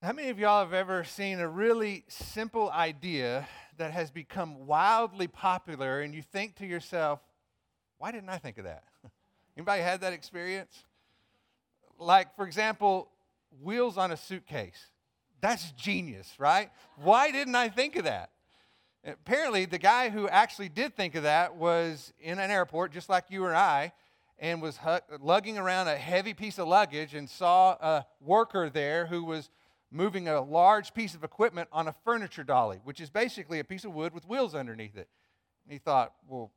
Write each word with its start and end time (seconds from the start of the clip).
How 0.00 0.12
many 0.12 0.28
of 0.28 0.38
y'all 0.38 0.60
have 0.60 0.74
ever 0.74 1.02
seen 1.02 1.40
a 1.40 1.48
really 1.48 2.04
simple 2.06 2.70
idea 2.70 3.48
that 3.78 3.90
has 3.90 4.12
become 4.12 4.64
wildly 4.64 5.26
popular 5.26 6.02
and 6.02 6.14
you 6.14 6.22
think 6.22 6.54
to 6.58 6.66
yourself, 6.66 7.18
why 7.98 8.12
didn't 8.12 8.28
I 8.28 8.38
think 8.38 8.58
of 8.58 8.64
that? 8.64 8.84
Anybody 9.56 9.82
had 9.82 10.02
that 10.02 10.12
experience? 10.12 10.84
Like, 11.98 12.36
for 12.36 12.46
example, 12.46 13.10
wheels 13.60 13.98
on 13.98 14.12
a 14.12 14.16
suitcase. 14.16 14.78
That's 15.40 15.72
genius, 15.72 16.32
right? 16.38 16.70
Why 16.98 17.32
didn't 17.32 17.56
I 17.56 17.68
think 17.68 17.96
of 17.96 18.04
that? 18.04 18.30
Apparently, 19.04 19.64
the 19.64 19.78
guy 19.78 20.10
who 20.10 20.28
actually 20.28 20.68
did 20.68 20.94
think 20.94 21.16
of 21.16 21.24
that 21.24 21.56
was 21.56 22.12
in 22.20 22.38
an 22.38 22.52
airport, 22.52 22.92
just 22.92 23.08
like 23.08 23.24
you 23.30 23.46
and 23.46 23.56
I, 23.56 23.92
and 24.38 24.62
was 24.62 24.78
lugging 25.18 25.58
around 25.58 25.88
a 25.88 25.96
heavy 25.96 26.34
piece 26.34 26.60
of 26.60 26.68
luggage 26.68 27.14
and 27.14 27.28
saw 27.28 27.72
a 27.72 28.06
worker 28.20 28.70
there 28.70 29.06
who 29.06 29.24
was 29.24 29.50
moving 29.90 30.28
a 30.28 30.40
large 30.40 30.94
piece 30.94 31.14
of 31.14 31.24
equipment 31.24 31.68
on 31.72 31.88
a 31.88 31.94
furniture 32.04 32.44
dolly, 32.44 32.80
which 32.84 33.00
is 33.00 33.10
basically 33.10 33.58
a 33.58 33.64
piece 33.64 33.84
of 33.84 33.94
wood 33.94 34.12
with 34.12 34.28
wheels 34.28 34.54
underneath 34.54 34.96
it. 34.96 35.08
And 35.64 35.72
he 35.72 35.78
thought, 35.78 36.12
well, 36.28 36.52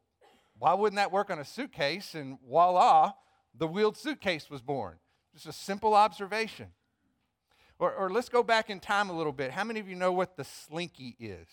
why 0.60 0.74
wouldn't 0.74 0.98
that 0.98 1.12
work 1.12 1.30
on 1.30 1.40
a 1.40 1.46
suitcase? 1.46 2.14
And 2.14 2.38
voila, 2.48 3.14
the 3.58 3.68
wheeled 3.68 3.98
suitcase 3.98 4.50
was 4.50 4.62
born. 4.62 4.98
Just 5.34 5.48
a 5.48 5.54
simple 5.54 5.94
observation. 5.94 6.68
Or, 7.80 7.94
or 7.94 8.10
let's 8.12 8.30
go 8.30 8.44
back 8.44 8.70
in 8.70 8.80
time 8.80 9.10
a 9.10 9.14
little 9.14 9.32
bit. 9.32 9.52
How 9.52 9.64
many 9.64 9.80
of 9.80 9.90
you 9.90 9.96
know 9.96 10.12
what 10.12 10.38
the 10.38 10.44
slinky 10.44 11.16
is? 11.20 11.48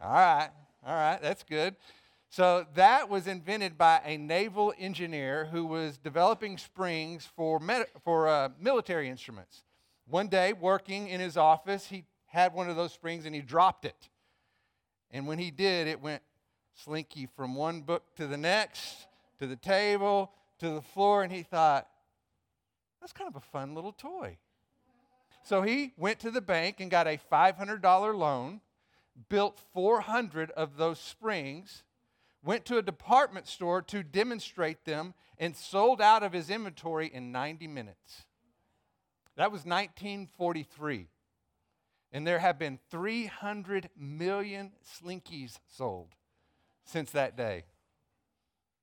All 0.00 0.12
right, 0.12 0.50
all 0.86 0.94
right, 0.94 1.20
that's 1.20 1.42
good. 1.42 1.74
So 2.28 2.64
that 2.74 3.08
was 3.08 3.26
invented 3.26 3.76
by 3.76 4.00
a 4.04 4.16
naval 4.16 4.72
engineer 4.78 5.48
who 5.50 5.66
was 5.66 5.98
developing 5.98 6.58
springs 6.58 7.28
for, 7.36 7.58
med- 7.58 7.88
for 8.04 8.28
uh, 8.28 8.50
military 8.58 9.08
instruments. 9.08 9.64
One 10.08 10.28
day, 10.28 10.52
working 10.52 11.08
in 11.08 11.20
his 11.20 11.36
office, 11.36 11.86
he 11.86 12.04
had 12.26 12.54
one 12.54 12.68
of 12.68 12.76
those 12.76 12.92
springs 12.92 13.24
and 13.26 13.34
he 13.34 13.40
dropped 13.40 13.84
it. 13.84 14.08
And 15.10 15.26
when 15.26 15.38
he 15.38 15.50
did, 15.50 15.86
it 15.86 16.00
went 16.00 16.22
slinky 16.74 17.28
from 17.36 17.54
one 17.54 17.82
book 17.82 18.02
to 18.16 18.26
the 18.26 18.36
next, 18.36 19.06
to 19.38 19.46
the 19.46 19.56
table, 19.56 20.32
to 20.58 20.70
the 20.70 20.82
floor, 20.82 21.22
and 21.22 21.32
he 21.32 21.42
thought, 21.42 21.86
that's 23.00 23.12
kind 23.12 23.28
of 23.28 23.36
a 23.36 23.40
fun 23.40 23.74
little 23.74 23.92
toy. 23.92 24.38
So 25.44 25.62
he 25.62 25.92
went 25.96 26.20
to 26.20 26.30
the 26.30 26.40
bank 26.40 26.80
and 26.80 26.90
got 26.90 27.06
a 27.06 27.18
$500 27.30 28.14
loan, 28.14 28.60
built 29.28 29.60
400 29.72 30.50
of 30.52 30.76
those 30.76 30.98
springs, 30.98 31.82
went 32.44 32.64
to 32.66 32.78
a 32.78 32.82
department 32.82 33.48
store 33.48 33.82
to 33.82 34.02
demonstrate 34.02 34.84
them, 34.84 35.14
and 35.38 35.56
sold 35.56 36.00
out 36.00 36.22
of 36.22 36.32
his 36.32 36.48
inventory 36.48 37.08
in 37.12 37.32
90 37.32 37.66
minutes. 37.66 38.26
That 39.36 39.50
was 39.50 39.64
1943. 39.64 41.08
And 42.12 42.26
there 42.26 42.38
have 42.38 42.58
been 42.58 42.78
300 42.90 43.90
million 43.96 44.72
slinkies 44.84 45.58
sold 45.66 46.08
since 46.84 47.10
that 47.12 47.36
day. 47.36 47.64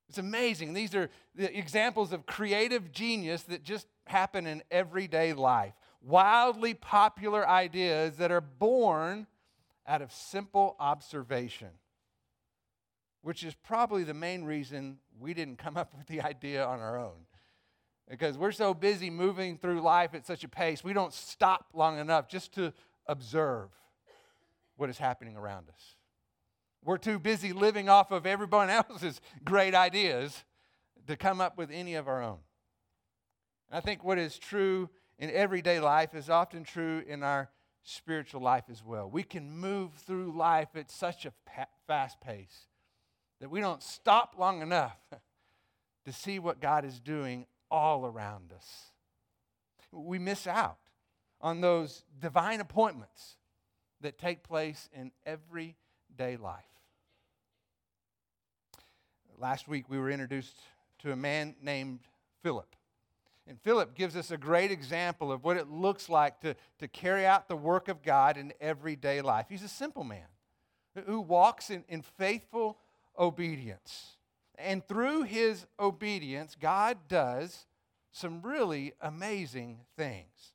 It's 0.08 0.18
amazing. 0.18 0.72
These 0.72 0.94
are 0.96 1.08
the 1.36 1.56
examples 1.56 2.12
of 2.12 2.26
creative 2.26 2.90
genius 2.90 3.42
that 3.44 3.62
just 3.62 3.86
happen 4.06 4.46
in 4.48 4.62
everyday 4.70 5.32
life. 5.32 5.74
Wildly 6.02 6.74
popular 6.74 7.46
ideas 7.48 8.16
that 8.16 8.32
are 8.32 8.40
born 8.40 9.28
out 9.86 10.02
of 10.02 10.12
simple 10.12 10.74
observation 10.80 11.70
which 13.22 13.44
is 13.44 13.54
probably 13.54 14.04
the 14.04 14.14
main 14.14 14.44
reason 14.44 14.98
we 15.18 15.34
didn't 15.34 15.56
come 15.56 15.76
up 15.76 15.94
with 15.96 16.06
the 16.06 16.20
idea 16.20 16.64
on 16.64 16.80
our 16.80 16.98
own. 16.98 17.26
Because 18.10 18.36
we're 18.36 18.50
so 18.50 18.74
busy 18.74 19.08
moving 19.08 19.56
through 19.56 19.80
life 19.80 20.14
at 20.14 20.26
such 20.26 20.42
a 20.42 20.48
pace, 20.48 20.82
we 20.82 20.92
don't 20.92 21.14
stop 21.14 21.66
long 21.72 22.00
enough 22.00 22.28
just 22.28 22.52
to 22.54 22.72
observe 23.06 23.70
what 24.76 24.90
is 24.90 24.98
happening 24.98 25.36
around 25.36 25.68
us. 25.68 25.94
We're 26.84 26.98
too 26.98 27.20
busy 27.20 27.52
living 27.52 27.88
off 27.88 28.10
of 28.10 28.26
everyone 28.26 28.68
else's 28.90 29.20
great 29.44 29.74
ideas 29.76 30.44
to 31.06 31.16
come 31.16 31.40
up 31.40 31.56
with 31.56 31.70
any 31.70 31.94
of 31.94 32.08
our 32.08 32.20
own. 32.20 32.38
And 33.70 33.78
I 33.78 33.80
think 33.80 34.02
what 34.02 34.18
is 34.18 34.36
true 34.38 34.90
in 35.18 35.30
everyday 35.30 35.78
life 35.78 36.12
is 36.14 36.28
often 36.28 36.64
true 36.64 37.04
in 37.06 37.22
our 37.22 37.48
spiritual 37.84 38.40
life 38.40 38.64
as 38.70 38.84
well. 38.84 39.08
We 39.08 39.22
can 39.22 39.50
move 39.52 39.92
through 39.94 40.36
life 40.36 40.70
at 40.74 40.90
such 40.90 41.26
a 41.26 41.32
fast 41.86 42.20
pace 42.20 42.66
that 43.40 43.50
we 43.50 43.60
don't 43.60 43.82
stop 43.82 44.34
long 44.36 44.62
enough 44.62 44.98
to 46.04 46.12
see 46.12 46.40
what 46.40 46.60
God 46.60 46.84
is 46.84 46.98
doing 46.98 47.46
all 47.70 48.06
around 48.06 48.52
us. 48.52 48.86
We 49.92 50.18
miss 50.18 50.46
out 50.46 50.78
on 51.40 51.60
those 51.60 52.04
divine 52.20 52.60
appointments 52.60 53.36
that 54.00 54.18
take 54.18 54.42
place 54.42 54.88
in 54.92 55.10
everyday 55.26 56.36
life. 56.36 56.64
Last 59.38 59.68
week, 59.68 59.88
we 59.88 59.98
were 59.98 60.10
introduced 60.10 60.56
to 60.98 61.12
a 61.12 61.16
man 61.16 61.54
named 61.62 62.00
Philip. 62.42 62.76
And 63.46 63.60
Philip 63.60 63.94
gives 63.94 64.16
us 64.16 64.30
a 64.30 64.36
great 64.36 64.70
example 64.70 65.32
of 65.32 65.42
what 65.42 65.56
it 65.56 65.68
looks 65.68 66.08
like 66.08 66.40
to, 66.40 66.54
to 66.78 66.88
carry 66.88 67.26
out 67.26 67.48
the 67.48 67.56
work 67.56 67.88
of 67.88 68.02
God 68.02 68.36
in 68.36 68.52
everyday 68.60 69.22
life. 69.22 69.46
He's 69.48 69.62
a 69.62 69.68
simple 69.68 70.04
man 70.04 70.26
who 71.06 71.20
walks 71.20 71.70
in, 71.70 71.84
in 71.88 72.02
faithful 72.02 72.78
obedience. 73.18 74.16
And 74.62 74.86
through 74.86 75.22
his 75.22 75.66
obedience, 75.78 76.56
God 76.60 76.98
does 77.08 77.66
some 78.12 78.42
really 78.42 78.92
amazing 79.00 79.80
things. 79.96 80.52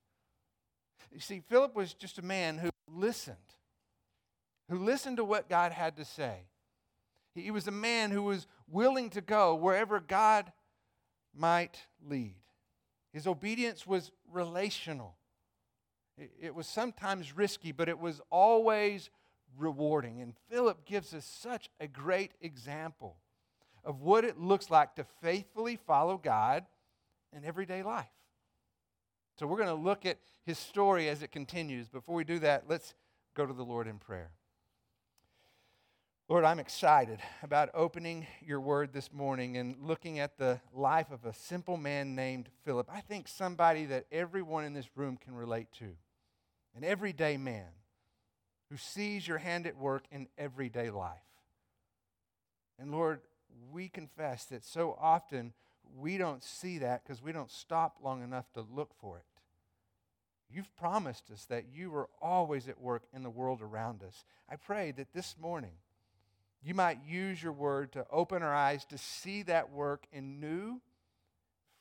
You 1.12 1.20
see, 1.20 1.42
Philip 1.48 1.76
was 1.76 1.94
just 1.94 2.20
a 2.20 2.22
man 2.22 2.58
who 2.58 2.70
listened, 2.88 3.38
who 4.70 4.78
listened 4.80 5.18
to 5.18 5.24
what 5.24 5.50
God 5.50 5.72
had 5.72 5.96
to 5.98 6.06
say. 6.06 6.42
He 7.34 7.52
was 7.52 7.68
a 7.68 7.72
man 7.72 8.12
who 8.12 8.24
was 8.24 8.48
willing 8.70 9.10
to 9.12 9.22
go 9.22 9.56
wherever 9.56 10.00
God 10.00 10.52
might 11.34 11.78
lead. 12.06 12.36
His 13.14 13.28
obedience 13.28 13.86
was 13.86 14.12
relational. 14.32 15.16
It 16.18 16.56
was 16.56 16.68
sometimes 16.68 17.36
risky, 17.36 17.72
but 17.72 17.90
it 17.90 18.00
was 18.00 18.22
always 18.30 19.10
rewarding. 19.58 20.22
And 20.22 20.34
Philip 20.50 20.86
gives 20.86 21.14
us 21.14 21.26
such 21.26 21.70
a 21.80 21.88
great 21.88 22.34
example 22.42 23.18
of 23.86 24.02
what 24.02 24.26
it 24.26 24.40
looks 24.40 24.70
like 24.70 24.96
to 24.96 25.06
faithfully 25.22 25.78
follow 25.88 26.18
God 26.18 26.66
in 27.36 27.46
everyday 27.46 27.84
life. 27.84 28.08
So 29.40 29.46
we're 29.46 29.58
going 29.58 29.70
to 29.70 29.76
look 29.76 30.06
at 30.06 30.18
his 30.46 30.58
story 30.58 31.08
as 31.10 31.22
it 31.22 31.32
continues. 31.32 31.88
Before 31.88 32.16
we 32.16 32.24
do 32.24 32.40
that, 32.40 32.66
let's 32.68 32.94
go 33.36 33.46
to 33.46 33.54
the 33.54 33.64
Lord 33.64 33.88
in 33.88 34.00
prayer. 34.00 34.32
Lord, 36.28 36.44
I'm 36.44 36.58
excited 36.58 37.20
about 37.44 37.70
opening 37.76 38.26
your 38.44 38.60
word 38.60 38.94
this 38.94 39.14
morning 39.14 39.58
and 39.58 39.76
looking 39.84 40.18
at 40.18 40.40
the 40.40 40.60
life 40.74 41.12
of 41.12 41.24
a 41.24 41.34
simple 41.34 41.78
man 41.78 42.16
named 42.16 42.50
Philip. 42.64 42.90
I 42.92 43.02
think 43.02 43.28
somebody 43.28 43.86
that 43.86 44.08
everyone 44.12 44.66
in 44.66 44.74
this 44.74 44.90
room 44.96 45.18
can 45.18 45.36
relate 45.36 45.68
to, 45.74 45.86
an 46.76 46.84
everyday 46.84 47.38
man 47.38 47.68
who 48.72 48.78
sees 48.78 49.28
your 49.28 49.38
hand 49.38 49.68
at 49.68 49.78
work 49.78 50.06
in 50.12 50.28
everyday 50.36 50.90
life. 50.90 51.20
And 52.80 52.92
Lord, 52.92 53.22
we 53.72 53.90
confess 53.90 54.46
that 54.46 54.64
so 54.64 54.98
often 55.00 55.54
we 55.98 56.18
don't 56.18 56.44
see 56.44 56.80
that 56.80 57.04
because 57.04 57.22
we 57.22 57.32
don't 57.32 57.52
stop 57.52 57.98
long 58.04 58.24
enough 58.24 58.52
to 58.54 58.62
look 58.62 58.94
for 59.00 59.18
it. 59.18 59.26
You've 60.50 60.76
promised 60.76 61.32
us 61.32 61.46
that 61.46 61.66
you 61.74 61.94
are 61.96 62.10
always 62.22 62.68
at 62.68 62.80
work 62.80 63.04
in 63.14 63.24
the 63.24 63.30
world 63.30 63.62
around 63.62 64.04
us. 64.04 64.24
I 64.50 64.56
pray 64.56 64.92
that 64.92 65.14
this 65.14 65.36
morning 65.40 65.74
you 66.64 66.74
might 66.74 67.00
use 67.08 67.42
your 67.42 67.52
word 67.52 67.92
to 67.94 68.06
open 68.12 68.44
our 68.44 68.54
eyes 68.54 68.86
to 68.86 68.98
see 68.98 69.44
that 69.44 69.72
work 69.72 70.06
in 70.12 70.40
new, 70.40 70.82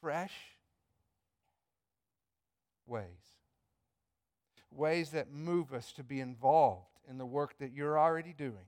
fresh 0.00 0.32
ways 2.86 3.34
ways 4.76 5.10
that 5.10 5.32
move 5.32 5.72
us 5.72 5.93
to 5.93 6.02
be 6.02 6.20
involved 6.20 6.99
in 7.08 7.19
the 7.19 7.26
work 7.26 7.56
that 7.58 7.72
you're 7.72 7.99
already 7.99 8.34
doing, 8.37 8.66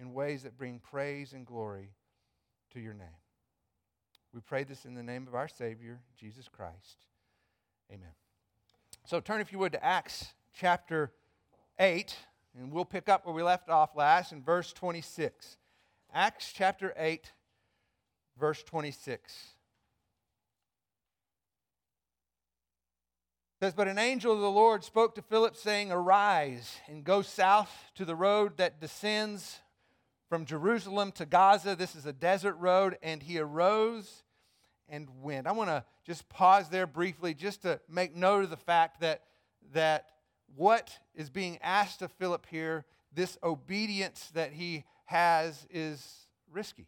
in 0.00 0.14
ways 0.14 0.42
that 0.44 0.56
bring 0.56 0.78
praise 0.78 1.32
and 1.32 1.46
glory 1.46 1.90
to 2.72 2.80
your 2.80 2.94
name. 2.94 3.08
We 4.32 4.40
pray 4.40 4.64
this 4.64 4.84
in 4.84 4.94
the 4.94 5.02
name 5.02 5.26
of 5.26 5.34
our 5.34 5.48
Savior, 5.48 6.00
Jesus 6.18 6.48
Christ. 6.48 7.04
Amen. 7.92 8.12
So 9.04 9.20
turn, 9.20 9.40
if 9.40 9.52
you 9.52 9.58
would, 9.58 9.72
to 9.72 9.84
Acts 9.84 10.32
chapter 10.54 11.12
8, 11.78 12.16
and 12.58 12.72
we'll 12.72 12.84
pick 12.84 13.08
up 13.08 13.26
where 13.26 13.34
we 13.34 13.42
left 13.42 13.68
off 13.68 13.96
last 13.96 14.32
in 14.32 14.42
verse 14.42 14.72
26. 14.72 15.56
Acts 16.12 16.52
chapter 16.52 16.94
8, 16.96 17.32
verse 18.38 18.62
26. 18.62 19.54
says, 23.60 23.74
But 23.74 23.88
an 23.88 23.98
angel 23.98 24.32
of 24.32 24.40
the 24.40 24.50
Lord 24.50 24.84
spoke 24.84 25.14
to 25.16 25.22
Philip, 25.22 25.54
saying, 25.54 25.92
Arise 25.92 26.78
and 26.88 27.04
go 27.04 27.20
south 27.20 27.90
to 27.96 28.04
the 28.04 28.16
road 28.16 28.56
that 28.56 28.80
descends 28.80 29.60
from 30.30 30.46
Jerusalem 30.46 31.12
to 31.12 31.26
Gaza. 31.26 31.76
This 31.76 31.94
is 31.94 32.06
a 32.06 32.12
desert 32.12 32.54
road. 32.54 32.96
And 33.02 33.22
he 33.22 33.38
arose 33.38 34.22
and 34.88 35.08
went. 35.20 35.46
I 35.46 35.52
want 35.52 35.68
to 35.68 35.84
just 36.06 36.26
pause 36.30 36.70
there 36.70 36.86
briefly 36.86 37.34
just 37.34 37.62
to 37.62 37.80
make 37.88 38.16
note 38.16 38.44
of 38.44 38.50
the 38.50 38.56
fact 38.56 39.00
that 39.00 39.24
that 39.74 40.06
what 40.56 40.98
is 41.14 41.28
being 41.28 41.58
asked 41.62 42.00
of 42.00 42.10
Philip 42.12 42.46
here, 42.50 42.84
this 43.12 43.36
obedience 43.42 44.30
that 44.34 44.52
he 44.52 44.84
has, 45.04 45.66
is 45.70 46.28
risky. 46.50 46.86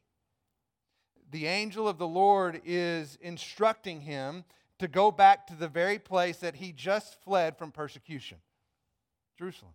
The 1.30 1.46
angel 1.46 1.88
of 1.88 1.98
the 1.98 2.06
Lord 2.06 2.60
is 2.64 3.18
instructing 3.20 4.00
him 4.00 4.44
to 4.78 4.88
go 4.88 5.10
back 5.10 5.46
to 5.48 5.54
the 5.54 5.68
very 5.68 5.98
place 5.98 6.38
that 6.38 6.56
he 6.56 6.72
just 6.72 7.20
fled 7.22 7.56
from 7.56 7.72
persecution 7.72 8.38
Jerusalem. 9.38 9.72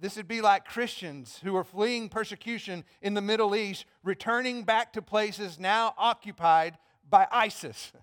This 0.00 0.16
would 0.16 0.28
be 0.28 0.40
like 0.40 0.64
Christians 0.64 1.40
who 1.42 1.54
are 1.56 1.64
fleeing 1.64 2.08
persecution 2.08 2.84
in 3.00 3.14
the 3.14 3.20
Middle 3.20 3.54
East, 3.54 3.84
returning 4.02 4.64
back 4.64 4.92
to 4.94 5.02
places 5.02 5.58
now 5.58 5.94
occupied 5.98 6.78
by 7.08 7.26
ISIS. 7.30 7.92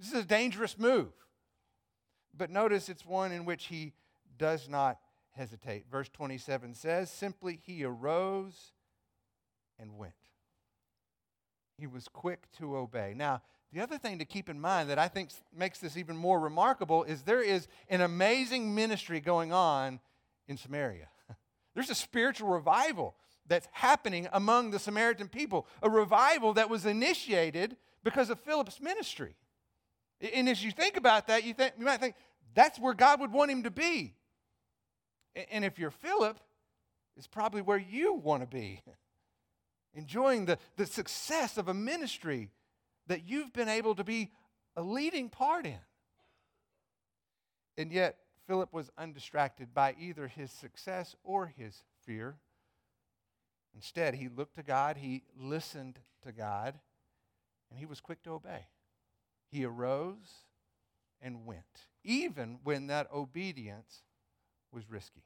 This 0.00 0.14
is 0.14 0.24
a 0.24 0.26
dangerous 0.26 0.76
move. 0.80 1.12
But 2.36 2.50
notice 2.50 2.88
it's 2.88 3.06
one 3.06 3.30
in 3.30 3.44
which 3.44 3.66
he 3.66 3.92
does 4.36 4.68
not 4.68 4.98
hesitate. 5.30 5.84
Verse 5.88 6.08
27 6.08 6.74
says, 6.74 7.08
Simply 7.08 7.60
he 7.62 7.84
arose 7.84 8.72
and 9.78 9.96
went. 9.96 10.14
He 11.78 11.86
was 11.86 12.08
quick 12.08 12.50
to 12.58 12.76
obey. 12.76 13.14
Now, 13.16 13.42
the 13.72 13.80
other 13.80 13.96
thing 13.96 14.18
to 14.18 14.24
keep 14.24 14.48
in 14.48 14.60
mind 14.60 14.90
that 14.90 14.98
I 14.98 15.08
think 15.08 15.30
makes 15.56 15.78
this 15.78 15.96
even 15.96 16.16
more 16.16 16.40
remarkable 16.40 17.04
is 17.04 17.22
there 17.22 17.42
is 17.42 17.68
an 17.88 18.00
amazing 18.00 18.74
ministry 18.74 19.20
going 19.20 19.52
on 19.52 20.00
in 20.52 20.58
Samaria. 20.58 21.08
There's 21.74 21.90
a 21.90 21.94
spiritual 21.94 22.48
revival 22.48 23.16
that's 23.46 23.66
happening 23.72 24.28
among 24.32 24.70
the 24.70 24.78
Samaritan 24.78 25.28
people, 25.28 25.66
a 25.82 25.90
revival 25.90 26.52
that 26.54 26.70
was 26.70 26.86
initiated 26.86 27.76
because 28.04 28.30
of 28.30 28.38
Philip's 28.40 28.80
ministry. 28.80 29.34
And 30.34 30.48
as 30.48 30.62
you 30.62 30.70
think 30.70 30.96
about 30.96 31.26
that, 31.26 31.44
you, 31.44 31.52
think, 31.52 31.74
you 31.78 31.84
might 31.84 31.98
think 31.98 32.14
that's 32.54 32.78
where 32.78 32.94
God 32.94 33.20
would 33.20 33.32
want 33.32 33.50
him 33.50 33.64
to 33.64 33.70
be. 33.70 34.14
And 35.50 35.64
if 35.64 35.78
you're 35.78 35.90
Philip, 35.90 36.38
it's 37.16 37.26
probably 37.26 37.62
where 37.62 37.78
you 37.78 38.14
want 38.14 38.42
to 38.42 38.46
be, 38.46 38.80
enjoying 39.94 40.44
the, 40.44 40.58
the 40.76 40.86
success 40.86 41.58
of 41.58 41.68
a 41.68 41.74
ministry 41.74 42.50
that 43.08 43.28
you've 43.28 43.52
been 43.52 43.68
able 43.68 43.94
to 43.96 44.04
be 44.04 44.30
a 44.76 44.82
leading 44.82 45.28
part 45.28 45.66
in. 45.66 45.78
And 47.76 47.90
yet, 47.90 48.18
Philip 48.52 48.74
was 48.74 48.90
undistracted 48.98 49.72
by 49.72 49.96
either 49.98 50.28
his 50.28 50.50
success 50.50 51.16
or 51.24 51.54
his 51.56 51.84
fear. 52.04 52.36
Instead, 53.74 54.16
he 54.16 54.28
looked 54.28 54.56
to 54.56 54.62
God, 54.62 54.98
he 54.98 55.22
listened 55.34 55.98
to 56.22 56.32
God, 56.32 56.78
and 57.70 57.78
he 57.78 57.86
was 57.86 58.02
quick 58.02 58.22
to 58.24 58.32
obey. 58.32 58.66
He 59.50 59.64
arose 59.64 60.44
and 61.22 61.46
went, 61.46 61.86
even 62.04 62.58
when 62.62 62.88
that 62.88 63.10
obedience 63.10 64.02
was 64.70 64.90
risky. 64.90 65.24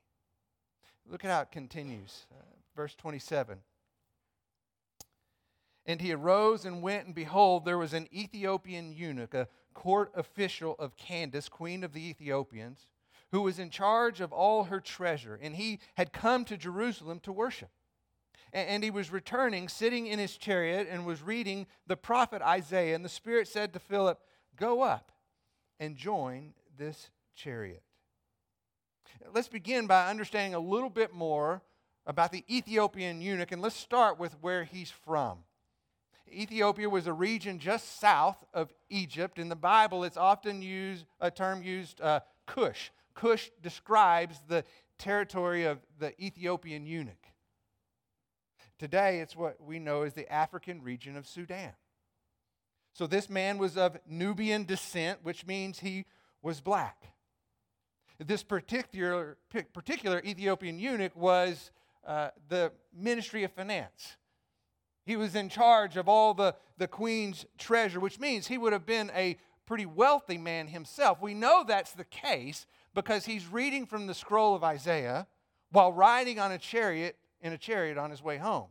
Look 1.05 1.25
at 1.25 1.31
how 1.32 1.40
it 1.40 1.50
continues. 1.50 2.26
Uh, 2.31 2.44
verse 2.76 2.94
27. 2.94 3.58
And 5.84 6.00
he 6.00 6.12
arose 6.12 6.64
and 6.64 6.81
went, 6.81 7.06
and 7.06 7.14
behold, 7.14 7.64
there 7.64 7.76
was 7.76 7.93
an 7.93 8.06
Ethiopian 8.14 8.93
eunuch, 8.93 9.34
a 9.34 9.49
court 9.75 10.12
official 10.14 10.76
of 10.78 10.96
Candace, 10.96 11.49
queen 11.49 11.82
of 11.82 11.93
the 11.93 12.08
Ethiopians, 12.08 12.87
who 13.32 13.43
was 13.43 13.58
in 13.58 13.70
charge 13.70 14.20
of 14.20 14.32
all 14.32 14.64
her 14.64 14.81
treasure. 14.81 15.38
And 15.40 15.56
he 15.56 15.81
had 15.96 16.12
come 16.12 16.44
to 16.46 16.56
Jerusalem 16.56 17.20
to 17.20 17.32
worship. 17.32 17.70
And, 18.52 18.82
he 18.82 18.90
was 18.90 19.12
returning, 19.12 19.69
sitting 19.69 20.06
in 20.06 20.19
his 20.19 20.37
chariot, 20.37 20.88
and 20.90 21.05
was 21.05 21.20
reading 21.20 21.67
the 21.87 21.96
prophet 21.96 22.40
Isaiah. 22.40 22.94
And 22.94 23.05
the 23.05 23.11
Spirit 23.11 23.49
said 23.49 23.73
to 23.73 23.78
Philip, 23.78 24.19
Go 24.56 24.81
up 24.81 25.12
and 25.78 25.96
join 25.96 26.55
this 26.78 27.11
chariot. 27.34 27.82
Let's 29.34 29.49
begin 29.49 29.87
by 29.87 30.08
understanding 30.08 30.55
a 30.55 30.58
little 30.58 30.88
bit 30.88 31.12
more 31.12 31.62
about 32.06 32.32
the 32.32 32.44
Ethiopian 32.49 33.20
eunuch, 33.20 33.52
and 33.52 33.61
let's 33.61 33.76
start 33.76 34.19
with 34.19 34.37
where 34.40 34.64
he's 34.64 34.90
from. 34.90 35.38
Ethiopia 36.28 36.88
was 36.88 37.06
a 37.06 37.12
region 37.12 37.58
just 37.58 38.00
south 38.00 38.44
of 38.52 38.73
Egypt. 38.90 39.38
In 39.38 39.49
the 39.49 39.56
Bible, 39.56 40.05
it's 40.05 40.17
often 40.17 40.62
used 40.62 41.06
a 41.20 41.31
term 41.31 41.62
used 41.62 42.00
uh, 42.00 42.20
Cush. 42.46 42.90
Cush 43.16 43.50
describes 43.62 44.40
the 44.46 44.62
territory 44.98 45.64
of 45.64 45.78
the 45.98 46.12
Ethiopian 46.22 46.86
eunuch. 46.86 47.26
Today, 48.78 49.20
it's 49.20 49.34
what 49.34 49.60
we 49.60 49.78
know 49.78 50.02
as 50.02 50.12
the 50.12 50.30
African 50.30 50.82
region 50.82 51.16
of 51.16 51.26
Sudan. 51.26 51.72
So, 52.92 53.06
this 53.06 53.28
man 53.28 53.58
was 53.58 53.76
of 53.76 53.96
Nubian 54.06 54.64
descent, 54.64 55.20
which 55.22 55.46
means 55.46 55.80
he 55.80 56.04
was 56.42 56.60
black. 56.60 57.06
This 58.18 58.42
particular, 58.42 59.38
particular 59.72 60.22
Ethiopian 60.24 60.78
eunuch 60.78 61.16
was 61.16 61.70
uh, 62.06 62.30
the 62.48 62.72
ministry 62.94 63.44
of 63.44 63.52
finance. 63.52 64.16
He 65.04 65.16
was 65.16 65.34
in 65.34 65.48
charge 65.48 65.96
of 65.96 66.08
all 66.08 66.34
the, 66.34 66.54
the 66.78 66.88
queen's 66.88 67.46
treasure, 67.58 68.00
which 68.00 68.18
means 68.18 68.46
he 68.46 68.58
would 68.58 68.72
have 68.72 68.86
been 68.86 69.10
a 69.14 69.36
pretty 69.66 69.86
wealthy 69.86 70.38
man 70.38 70.68
himself. 70.68 71.20
We 71.20 71.34
know 71.34 71.64
that's 71.66 71.92
the 71.92 72.04
case 72.04 72.66
because 72.96 73.26
he's 73.26 73.46
reading 73.46 73.84
from 73.84 74.06
the 74.06 74.14
scroll 74.14 74.56
of 74.56 74.64
Isaiah 74.64 75.28
while 75.70 75.93
riding 75.93 76.40
on 76.40 76.50
a 76.50 76.58
chariot 76.58 77.16
in 77.43 77.52
a 77.52 77.58
chariot 77.58 77.98
on 77.98 78.10
his 78.10 78.22
way 78.22 78.38
home. 78.38 78.69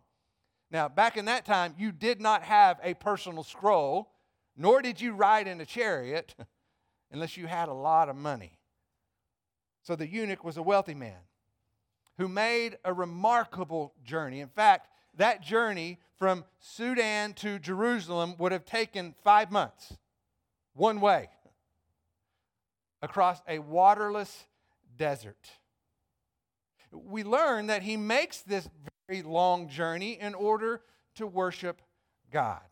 Now, 0.72 0.90
back 0.90 1.16
in 1.16 1.26
that 1.26 1.46
time, 1.46 1.76
you 1.78 1.92
did 1.92 2.20
not 2.20 2.42
have 2.42 2.80
a 2.84 2.96
personal 2.96 3.44
scroll, 3.44 4.10
nor 4.58 4.82
did 4.82 5.00
you 5.00 5.14
ride 5.14 5.48
in 5.48 5.62
a 5.62 5.66
chariot 5.66 6.34
unless 7.12 7.38
you 7.38 7.46
had 7.46 7.70
a 7.70 7.74
lot 7.74 8.10
of 8.10 8.16
money. 8.16 8.58
So 9.84 9.96
the 9.96 10.08
eunuch 10.08 10.44
was 10.44 10.58
a 10.58 10.64
wealthy 10.64 10.96
man 10.96 11.20
who 12.18 12.28
made 12.28 12.80
a 12.84 12.94
remarkable 12.94 13.94
journey. 14.04 14.40
In 14.40 14.50
fact, 14.50 14.88
that 15.18 15.44
journey 15.44 16.00
from 16.18 16.46
Sudan 16.60 17.34
to 17.34 17.60
Jerusalem 17.60 18.34
would 18.40 18.52
have 18.52 18.66
taken 18.66 19.14
five 19.24 19.52
months, 19.52 19.96
one 20.74 21.00
way, 21.00 21.30
across 23.06 23.40
a 23.48 23.60
waterless 23.60 24.46
desert. 24.98 25.52
We 26.92 27.24
learn 27.24 27.68
that 27.68 27.84
he 27.84 27.98
makes 27.98 28.42
this 28.42 28.68
very 29.08 29.22
long 29.22 29.70
journey 29.70 30.20
in 30.20 30.34
order 30.34 30.82
to 31.16 31.28
worship 31.28 31.84
God. 32.32 32.64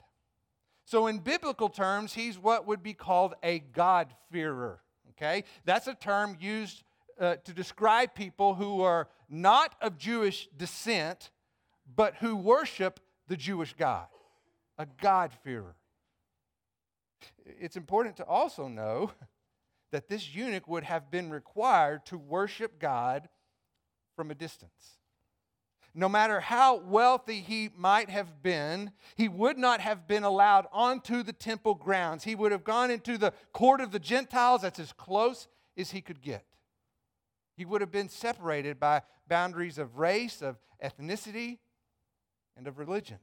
So, 0.86 1.06
in 1.06 1.20
biblical 1.20 1.70
terms, 1.70 2.14
he's 2.14 2.40
what 2.40 2.66
would 2.68 2.82
be 2.82 2.94
called 2.94 3.36
a 3.44 3.60
God-fearer. 3.60 4.82
Okay? 5.12 5.44
That's 5.66 5.88
a 5.88 5.94
term 5.94 6.36
used 6.42 6.84
uh, 7.20 7.36
to 7.46 7.54
describe 7.54 8.16
people 8.16 8.56
who 8.56 8.82
are 8.82 9.08
not 9.30 9.75
of 9.82 10.00
Jewish 10.00 10.50
descent, 10.58 11.30
but 11.96 12.16
who 12.16 12.36
worship 12.36 13.00
the 13.28 13.38
Jewish 13.38 13.75
God, 13.75 14.08
a 14.80 14.88
God-fearer. 15.00 15.75
It's 17.46 17.78
important 17.78 18.18
to 18.18 18.25
also 18.25 18.68
know 18.68 19.12
that 19.94 20.10
this 20.10 20.34
eunuch 20.34 20.68
would 20.68 20.84
have 20.84 21.12
been 21.12 21.30
required 21.30 22.04
to 22.08 22.18
worship 22.18 22.80
God 22.80 23.30
from 24.16 24.32
a 24.32 24.36
distance. 24.36 24.98
No 25.94 26.10
matter 26.10 26.40
how 26.40 26.78
wealthy 26.78 27.42
he 27.42 27.70
might 27.78 28.10
have 28.10 28.42
been, 28.42 28.92
he 29.16 29.30
would 29.30 29.60
not 29.60 29.82
have 29.82 30.08
been 30.08 30.24
allowed 30.24 30.66
onto 30.74 31.22
the 31.22 31.32
temple 31.32 31.76
grounds. 31.76 32.24
He 32.24 32.34
would 32.34 32.52
have 32.52 32.64
gone 32.64 32.90
into 32.90 33.20
the 33.20 33.34
court 33.54 33.82
of 33.82 33.92
the 33.92 34.00
Gentiles, 34.00 34.64
that's 34.64 34.80
as 34.80 34.92
close 34.92 35.48
as 35.78 35.92
he 35.92 36.02
could 36.02 36.24
get. 36.24 36.44
He 37.56 37.64
would 37.64 37.82
have 37.82 37.92
been 37.92 38.10
separated 38.10 38.80
by 38.80 39.04
boundaries 39.28 39.78
of 39.78 40.00
race, 40.00 40.42
of 40.42 40.58
ethnicity, 40.84 41.60
and 42.58 42.66
of 42.66 42.80
religion. 42.80 43.20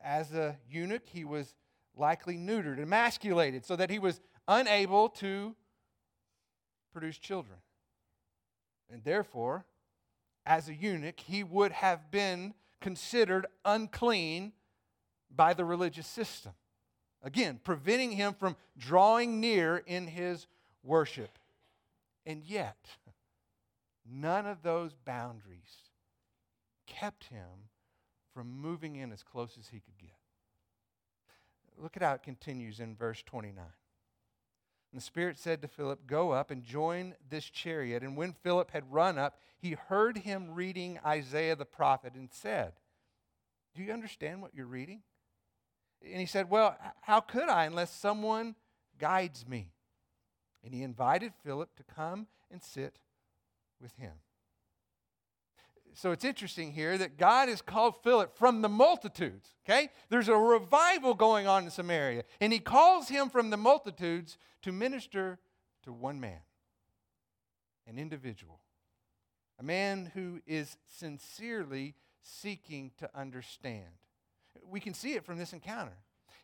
As 0.00 0.32
a 0.32 0.56
eunuch, 0.70 1.08
he 1.08 1.24
was 1.24 1.56
likely 1.96 2.36
neutered, 2.36 2.78
emasculated, 2.78 3.64
so 3.64 3.74
that 3.74 3.90
he 3.90 3.98
was 3.98 4.20
unable 4.48 5.08
to 5.08 5.54
produce 6.92 7.18
children. 7.18 7.58
And 8.90 9.02
therefore, 9.04 9.64
as 10.46 10.68
a 10.68 10.74
eunuch, 10.74 11.20
he 11.20 11.42
would 11.42 11.72
have 11.72 12.10
been 12.10 12.54
considered 12.80 13.46
unclean 13.64 14.52
by 15.34 15.54
the 15.54 15.64
religious 15.64 16.06
system. 16.06 16.52
Again, 17.22 17.58
preventing 17.64 18.12
him 18.12 18.34
from 18.34 18.56
drawing 18.76 19.40
near 19.40 19.78
in 19.78 20.06
his 20.06 20.46
worship. 20.82 21.38
And 22.26 22.44
yet, 22.44 22.76
none 24.08 24.46
of 24.46 24.62
those 24.62 24.92
boundaries 24.92 25.90
kept 26.86 27.24
him 27.24 27.70
from 28.34 28.60
moving 28.60 28.96
in 28.96 29.12
as 29.12 29.22
close 29.22 29.56
as 29.58 29.68
he 29.68 29.80
could 29.80 29.96
get. 29.98 30.10
Look 31.78 31.96
at 31.96 32.02
how 32.02 32.14
it 32.14 32.22
continues 32.22 32.80
in 32.80 32.94
verse 32.94 33.22
29. 33.24 33.64
And 34.94 35.00
the 35.00 35.06
Spirit 35.06 35.40
said 35.40 35.60
to 35.62 35.66
Philip, 35.66 36.06
Go 36.06 36.30
up 36.30 36.52
and 36.52 36.62
join 36.62 37.16
this 37.28 37.46
chariot. 37.46 38.04
And 38.04 38.16
when 38.16 38.32
Philip 38.32 38.70
had 38.70 38.92
run 38.92 39.18
up, 39.18 39.40
he 39.58 39.72
heard 39.72 40.18
him 40.18 40.54
reading 40.54 41.00
Isaiah 41.04 41.56
the 41.56 41.64
prophet 41.64 42.12
and 42.14 42.28
said, 42.30 42.74
Do 43.74 43.82
you 43.82 43.92
understand 43.92 44.40
what 44.40 44.54
you're 44.54 44.66
reading? 44.66 45.02
And 46.00 46.20
he 46.20 46.26
said, 46.26 46.48
Well, 46.48 46.78
how 47.00 47.18
could 47.18 47.48
I 47.48 47.64
unless 47.64 47.92
someone 47.92 48.54
guides 48.96 49.48
me? 49.48 49.72
And 50.64 50.72
he 50.72 50.84
invited 50.84 51.32
Philip 51.42 51.74
to 51.74 51.82
come 51.82 52.28
and 52.48 52.62
sit 52.62 53.00
with 53.80 53.96
him. 53.96 54.12
So 55.96 56.10
it's 56.10 56.24
interesting 56.24 56.72
here 56.72 56.98
that 56.98 57.18
God 57.18 57.48
has 57.48 57.62
called 57.62 57.94
Philip 58.02 58.36
from 58.36 58.62
the 58.62 58.68
multitudes, 58.68 59.54
okay? 59.64 59.90
There's 60.10 60.28
a 60.28 60.36
revival 60.36 61.14
going 61.14 61.46
on 61.46 61.64
in 61.64 61.70
Samaria, 61.70 62.24
and 62.40 62.52
he 62.52 62.58
calls 62.58 63.08
him 63.08 63.30
from 63.30 63.50
the 63.50 63.56
multitudes 63.56 64.36
to 64.62 64.72
minister 64.72 65.38
to 65.84 65.92
one 65.92 66.18
man, 66.18 66.40
an 67.86 67.98
individual, 67.98 68.58
a 69.60 69.62
man 69.62 70.10
who 70.14 70.40
is 70.46 70.76
sincerely 70.98 71.94
seeking 72.22 72.90
to 72.98 73.08
understand. 73.14 73.84
We 74.68 74.80
can 74.80 74.94
see 74.94 75.12
it 75.12 75.24
from 75.24 75.38
this 75.38 75.52
encounter. 75.52 75.96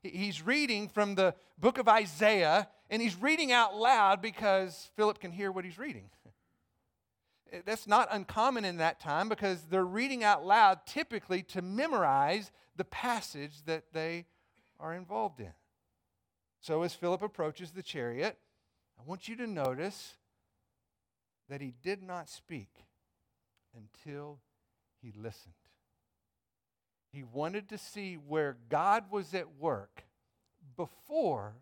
He's 0.02 0.47
reading 0.47 0.88
from 0.88 1.16
the 1.16 1.35
book 1.59 1.76
of 1.76 1.88
Isaiah, 1.88 2.69
and 2.88 3.02
he's 3.02 3.21
reading 3.21 3.50
out 3.50 3.76
loud 3.76 4.23
because 4.23 4.90
Philip 4.97 5.19
can 5.19 5.33
hear 5.33 5.50
what 5.50 5.64
he's 5.64 5.78
reading. 5.78 6.09
That's 7.64 7.87
not 7.87 8.09
uncommon 8.11 8.64
in 8.64 8.76
that 8.78 9.00
time 9.00 9.28
because 9.28 9.62
they're 9.62 9.85
reading 9.85 10.23
out 10.23 10.45
loud 10.45 10.87
typically 10.87 11.42
to 11.45 11.62
memorize 11.62 12.52
the 12.76 12.85
passage 12.85 13.64
that 13.66 13.92
they 13.92 14.26
are 14.78 14.95
involved 14.95 15.40
in. 15.40 15.52
So 16.61 16.83
as 16.83 16.95
Philip 16.95 17.23
approaches 17.23 17.73
the 17.73 17.83
chariot, 17.83 18.38
I 18.99 19.02
want 19.04 19.28
you 19.28 19.37
to 19.37 19.47
notice 19.47 20.14
that 21.49 21.61
he 21.61 21.75
did 21.83 22.02
not 22.02 22.28
speak 22.28 22.69
until 23.75 24.38
he 25.02 25.12
listened. 25.16 25.54
He 27.12 27.25
wanted 27.25 27.69
to 27.71 27.78
see 27.78 28.14
where 28.14 28.57
God 28.69 29.11
was 29.11 29.35
at 29.35 29.57
work 29.59 30.04
before 30.76 31.54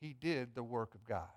he 0.00 0.14
did 0.18 0.54
the 0.54 0.64
work 0.64 0.94
of 0.94 1.06
God. 1.06 1.28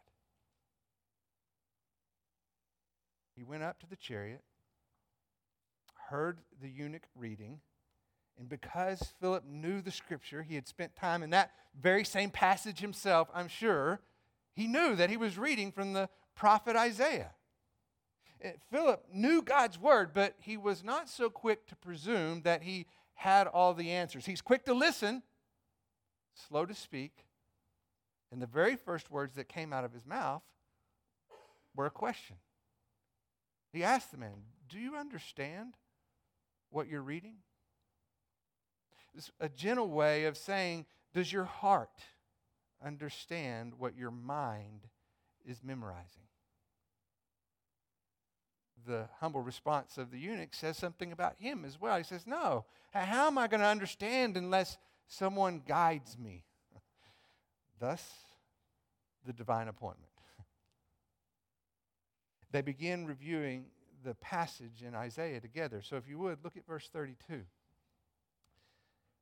He 3.38 3.44
went 3.44 3.62
up 3.62 3.80
to 3.82 3.88
the 3.88 3.96
chariot, 3.96 4.42
heard 6.10 6.40
the 6.60 6.68
eunuch 6.68 7.04
reading, 7.16 7.60
and 8.40 8.50
because 8.50 9.14
Philip 9.22 9.44
knew 9.46 9.80
the 9.80 9.92
scripture, 9.92 10.42
he 10.42 10.56
had 10.56 10.68
spent 10.68 10.96
time 10.96 11.22
in 11.22 11.30
that 11.30 11.52
very 11.80 12.04
same 12.04 12.32
passage 12.32 12.80
himself, 12.80 13.30
I'm 13.34 13.48
sure, 13.48 14.02
he 14.56 14.66
knew 14.66 14.96
that 14.96 15.12
he 15.12 15.18
was 15.18 15.38
reading 15.38 15.72
from 15.72 15.94
the 15.94 16.10
prophet 16.34 16.76
Isaiah. 16.76 17.32
Eh, 18.42 18.54
Philip 18.72 19.06
knew 19.14 19.44
God's 19.44 19.80
word, 19.80 20.12
but 20.16 20.36
he 20.40 20.58
was 20.58 20.84
not 20.84 21.08
so 21.08 21.30
quick 21.30 21.68
to 21.68 21.76
presume 21.76 22.42
that 22.42 22.64
he 22.64 22.88
had 23.14 23.46
all 23.46 23.76
the 23.76 23.92
answers. 23.92 24.26
He's 24.26 24.42
quick 24.42 24.66
to 24.66 24.74
listen, 24.74 25.22
slow 26.34 26.66
to 26.66 26.74
speak, 26.74 27.26
and 28.32 28.42
the 28.42 28.48
very 28.48 28.76
first 28.76 29.12
words 29.12 29.36
that 29.36 29.48
came 29.48 29.74
out 29.74 29.84
of 29.84 29.94
his 29.94 30.08
mouth 30.08 30.42
were 31.76 31.86
a 31.86 31.92
question. 31.92 32.38
He 33.78 33.84
asked 33.84 34.10
the 34.10 34.18
man, 34.18 34.34
Do 34.70 34.80
you 34.80 34.96
understand 34.96 35.76
what 36.72 36.88
you're 36.88 37.04
reading? 37.04 37.36
It's 39.16 39.30
a 39.40 39.50
gentle 39.50 39.92
way 39.92 40.26
of 40.26 40.36
saying, 40.36 40.88
Does 41.14 41.32
your 41.32 41.44
heart 41.44 42.02
understand 42.84 43.74
what 43.78 43.96
your 43.96 44.10
mind 44.10 44.88
is 45.46 45.64
memorizing? 45.64 46.24
The 48.88 49.10
humble 49.20 49.42
response 49.42 50.00
of 50.00 50.10
the 50.10 50.18
eunuch 50.18 50.56
says 50.56 50.76
something 50.76 51.12
about 51.12 51.36
him 51.38 51.64
as 51.64 51.80
well. 51.80 52.00
He 52.00 52.04
says, 52.04 52.26
No, 52.26 52.66
how 52.94 53.28
am 53.28 53.38
I 53.38 53.46
going 53.46 53.62
to 53.62 53.68
understand 53.68 54.38
unless 54.38 54.80
someone 55.06 55.62
guides 55.68 56.18
me? 56.18 56.46
Thus, 57.80 58.04
the 59.24 59.34
divine 59.34 59.68
appointment 59.68 60.07
they 62.52 62.62
begin 62.62 63.06
reviewing 63.06 63.66
the 64.04 64.16
passage 64.16 64.84
in 64.86 64.96
Isaiah 64.96 65.40
together. 65.40 65.82
So 65.82 65.98
if 65.98 66.08
you 66.08 66.18
would, 66.20 66.44
look 66.44 66.58
at 66.58 66.66
verse 66.66 66.90
32. 66.92 67.44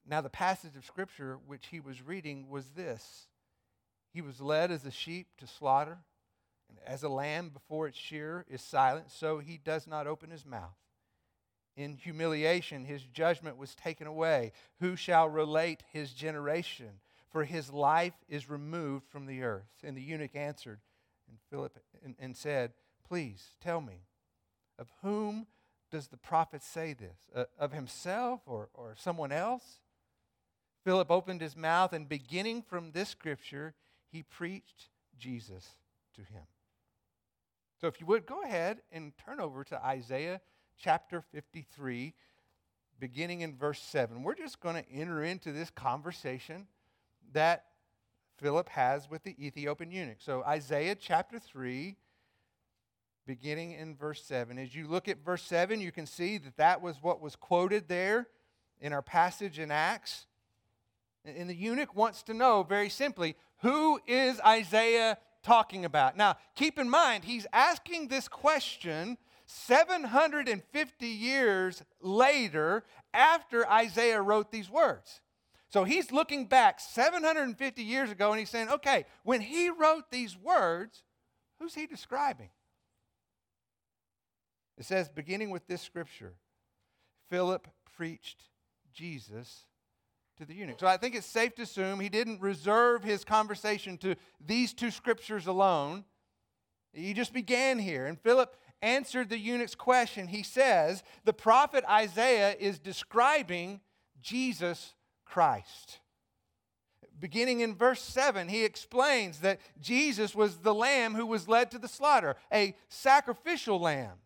Now, 0.08 0.22
the 0.22 0.30
passage 0.30 0.76
of 0.76 0.86
Scripture 0.86 1.40
which 1.48 1.68
he 1.68 1.80
was 1.80 2.02
reading 2.02 2.50
was 2.50 2.70
this 2.72 3.28
He 4.14 4.22
was 4.22 4.40
led 4.40 4.72
as 4.72 4.86
a 4.86 4.92
sheep 4.92 5.28
to 5.40 5.48
slaughter, 5.48 5.98
and 6.70 6.78
as 6.86 7.04
a 7.04 7.10
lamb 7.10 7.50
before 7.50 7.88
its 7.88 7.98
shearer 7.98 8.46
is 8.50 8.62
silent, 8.62 9.12
so 9.12 9.40
he 9.40 9.58
does 9.58 9.88
not 9.88 10.08
open 10.08 10.30
his 10.30 10.46
mouth. 10.46 10.78
In 11.76 11.98
humiliation, 11.98 12.86
his 12.86 13.04
judgment 13.04 13.58
was 13.58 13.76
taken 13.76 14.08
away. 14.08 14.54
Who 14.80 14.96
shall 14.96 15.28
relate 15.28 15.84
his 15.92 16.14
generation? 16.14 17.00
For 17.30 17.44
his 17.44 17.74
life 17.74 18.14
is 18.30 18.50
removed 18.50 19.08
from 19.10 19.26
the 19.26 19.44
earth. 19.44 19.68
And 19.84 19.98
the 19.98 20.02
eunuch 20.02 20.38
answered 20.38 20.80
and 21.28 21.38
Philip 21.50 21.78
and, 22.02 22.16
and 22.18 22.38
said, 22.38 22.72
Please 23.08 23.50
tell 23.62 23.82
me, 23.82 24.06
of 24.80 24.88
whom 25.02 25.48
does 25.92 26.08
the 26.08 26.18
prophet 26.18 26.64
say 26.64 26.94
this? 26.94 27.18
Uh, 27.34 27.46
of 27.60 27.72
himself 27.72 28.42
or, 28.46 28.70
or 28.74 28.96
someone 28.98 29.32
else? 29.32 29.80
Philip 30.84 31.10
opened 31.10 31.42
his 31.42 31.56
mouth, 31.56 31.94
and 31.94 32.08
beginning 32.08 32.62
from 32.62 32.92
this 32.92 33.10
scripture, 33.10 33.74
he 34.12 34.22
preached 34.22 34.90
Jesus 35.18 35.68
to 36.16 36.22
him. 36.22 36.44
So, 37.82 37.88
if 37.88 38.00
you 38.00 38.06
would, 38.06 38.26
go 38.26 38.44
ahead 38.44 38.82
and 38.92 39.14
turn 39.18 39.40
over 39.40 39.64
to 39.66 39.84
Isaiah 39.84 40.42
chapter 40.78 41.22
53, 41.22 42.14
beginning 43.00 43.42
in 43.42 43.56
verse 43.56 43.80
7. 43.80 44.24
We're 44.24 44.36
just 44.36 44.60
going 44.60 44.76
to 44.76 44.92
enter 44.92 45.24
into 45.24 45.52
this 45.52 45.70
conversation 45.70 46.68
that 47.34 47.66
Philip 48.38 48.70
has 48.70 49.10
with 49.10 49.24
the 49.24 49.36
Ethiopian 49.44 49.92
eunuch. 49.92 50.18
So, 50.20 50.44
Isaiah 50.44 50.96
chapter 50.96 51.40
3, 51.40 51.98
beginning 53.26 53.72
in 53.74 53.96
verse 53.96 54.24
7. 54.24 54.58
As 54.58 54.76
you 54.76 54.88
look 54.88 55.08
at 55.08 55.24
verse 55.24 55.44
7, 55.44 55.82
you 55.82 55.92
can 55.92 56.06
see 56.06 56.38
that 56.38 56.58
that 56.58 56.82
was 56.82 56.98
what 57.02 57.22
was 57.22 57.36
quoted 57.36 57.88
there 57.88 58.28
in 58.80 58.94
our 58.94 59.02
passage 59.02 59.60
in 59.60 59.72
Acts. 59.72 60.28
And 61.24 61.50
the 61.50 61.56
eunuch 61.56 61.96
wants 61.96 62.22
to 62.24 62.34
know 62.34 62.64
very 62.64 62.90
simply 62.90 63.36
who 63.62 64.00
is 64.06 64.40
Isaiah 64.42 65.18
talking 65.44 65.86
about? 65.86 66.18
Now, 66.18 66.36
keep 66.56 66.78
in 66.78 66.90
mind, 66.90 67.24
he's 67.24 67.48
asking 67.54 68.08
this 68.08 68.28
question 68.28 69.18
750 69.46 71.08
years 71.08 71.84
later 72.02 72.84
after 73.14 73.68
Isaiah 73.70 74.22
wrote 74.22 74.52
these 74.52 74.70
words. 74.70 75.22
So 75.70 75.84
he's 75.84 76.12
looking 76.12 76.46
back 76.46 76.80
750 76.80 77.84
years 77.84 78.12
ago 78.12 78.32
and 78.32 78.40
he's 78.40 78.50
saying, 78.50 78.70
okay, 78.70 79.06
when 79.24 79.42
he 79.42 79.70
wrote 79.70 80.10
these 80.12 80.38
words, 80.38 81.04
who's 81.60 81.76
he 81.76 81.86
describing? 81.86 82.50
It 84.78 84.86
says, 84.86 85.10
beginning 85.10 85.50
with 85.50 85.68
this 85.68 85.82
scripture, 85.82 86.34
Philip 87.30 87.68
preached 87.96 88.44
Jesus 88.94 89.66
to 90.38 90.46
the 90.46 90.54
eunuch. 90.54 90.80
So 90.80 90.88
I 90.88 90.98
think 90.98 91.16
it's 91.16 91.26
safe 91.26 91.56
to 91.56 91.62
assume 91.62 92.00
he 92.00 92.10
didn't 92.10 92.42
reserve 92.42 93.04
his 93.04 93.24
conversation 93.24 93.98
to 94.00 94.16
these 94.46 94.74
two 94.74 94.92
scriptures 94.92 95.48
alone. 95.48 96.04
He 96.94 97.14
just 97.14 97.34
began 97.34 97.80
here. 97.80 98.06
And 98.06 98.20
Philip 98.20 98.56
answered 98.82 99.30
the 99.30 99.40
eunuch's 99.40 99.76
question. 99.76 100.28
He 100.28 100.44
says, 100.44 101.04
the 101.24 101.34
prophet 101.34 101.86
Isaiah 101.90 102.56
is 102.60 102.80
describing 102.80 103.80
Jesus 104.22 104.94
Christ. 105.26 106.00
Beginning 107.18 107.62
in 107.62 107.76
verse 107.76 108.02
7, 108.02 108.50
he 108.50 108.66
explains 108.66 109.40
that 109.40 109.62
Jesus 109.80 110.36
was 110.36 110.58
the 110.58 110.74
lamb 110.74 111.16
who 111.16 111.26
was 111.26 111.48
led 111.48 111.72
to 111.72 111.80
the 111.80 111.88
slaughter, 111.88 112.36
a 112.52 112.76
sacrificial 112.90 113.80
lamb 113.80 114.18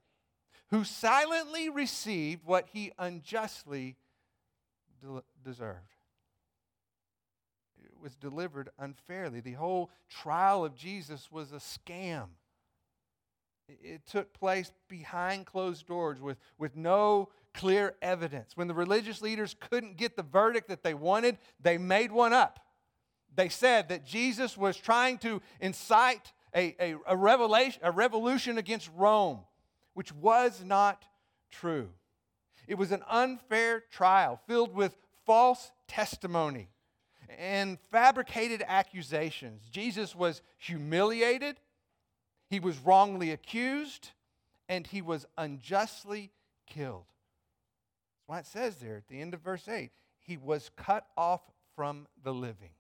who 0.72 0.84
silently 0.84 1.70
received 1.70 2.46
what 2.46 2.68
he 2.72 2.92
unjustly 2.98 3.98
de- 5.02 5.24
deserved. 5.44 5.78
It 7.84 7.92
was 8.00 8.16
delivered 8.16 8.70
unfairly. 8.78 9.40
The 9.40 9.54
whole 9.54 9.90
trial 10.10 10.64
of 10.64 10.76
Jesus 10.76 11.32
was 11.32 11.52
a 11.52 11.56
scam. 11.56 12.28
It, 13.68 13.80
it 13.82 14.06
took 14.06 14.32
place 14.34 14.72
behind 14.88 15.48
closed 15.48 15.88
doors 15.88 16.22
with, 16.22 16.38
with 16.58 16.76
no 16.76 17.30
clear 17.54 17.96
evidence. 18.02 18.56
When 18.56 18.68
the 18.68 18.76
religious 18.76 19.22
leaders 19.22 19.56
couldn't 19.60 19.98
get 19.98 20.16
the 20.16 20.24
verdict 20.24 20.68
that 20.70 20.84
they 20.84 20.94
wanted, 20.94 21.40
they 21.60 21.78
made 21.78 22.12
one 22.12 22.34
up. 22.34 22.60
They 23.36 23.50
said 23.50 23.90
that 23.90 24.06
Jesus 24.06 24.56
was 24.56 24.78
trying 24.78 25.18
to 25.20 25.42
incite 25.60 26.32
a, 26.56 26.76
a, 26.80 26.96
a, 27.08 27.16
revelation, 27.16 27.80
a 27.84 27.92
revolution 27.92 28.58
against 28.58 28.90
Rome 28.96 29.40
which 30.00 30.14
was 30.14 30.64
not 30.64 31.04
true. 31.52 31.90
It 32.70 32.76
was 32.76 32.94
an 32.94 33.04
unfair 33.10 33.84
trial 33.92 34.40
filled 34.48 34.74
with 34.74 34.96
false 35.26 35.74
testimony 35.90 36.70
and 37.38 37.78
fabricated 37.92 38.64
accusations. 38.66 39.64
Jesus 39.70 40.16
was 40.16 40.42
humiliated, 40.58 41.58
he 42.50 42.62
was 42.62 42.78
wrongly 42.78 43.32
accused, 43.32 44.12
and 44.70 44.88
he 44.88 45.02
was 45.02 45.26
unjustly 45.38 46.32
killed. 46.66 47.04
That's 47.10 48.28
why 48.28 48.40
it 48.40 48.46
says 48.46 48.78
there 48.78 48.96
at 48.96 49.10
the 49.10 49.20
end 49.20 49.34
of 49.34 49.42
verse 49.42 49.68
8 49.68 49.92
he 50.22 50.38
was 50.38 50.72
cut 50.78 51.08
off 51.18 51.42
from 51.76 52.08
the 52.24 52.34
living. 52.34 52.72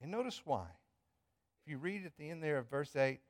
And 0.00 0.10
notice 0.10 0.40
why. 0.46 0.64
If 1.62 1.70
you 1.70 1.76
read 1.76 2.06
at 2.06 2.16
the 2.16 2.30
end 2.30 2.42
there 2.42 2.56
of 2.56 2.70
verse 2.70 2.96
8, 2.96 3.20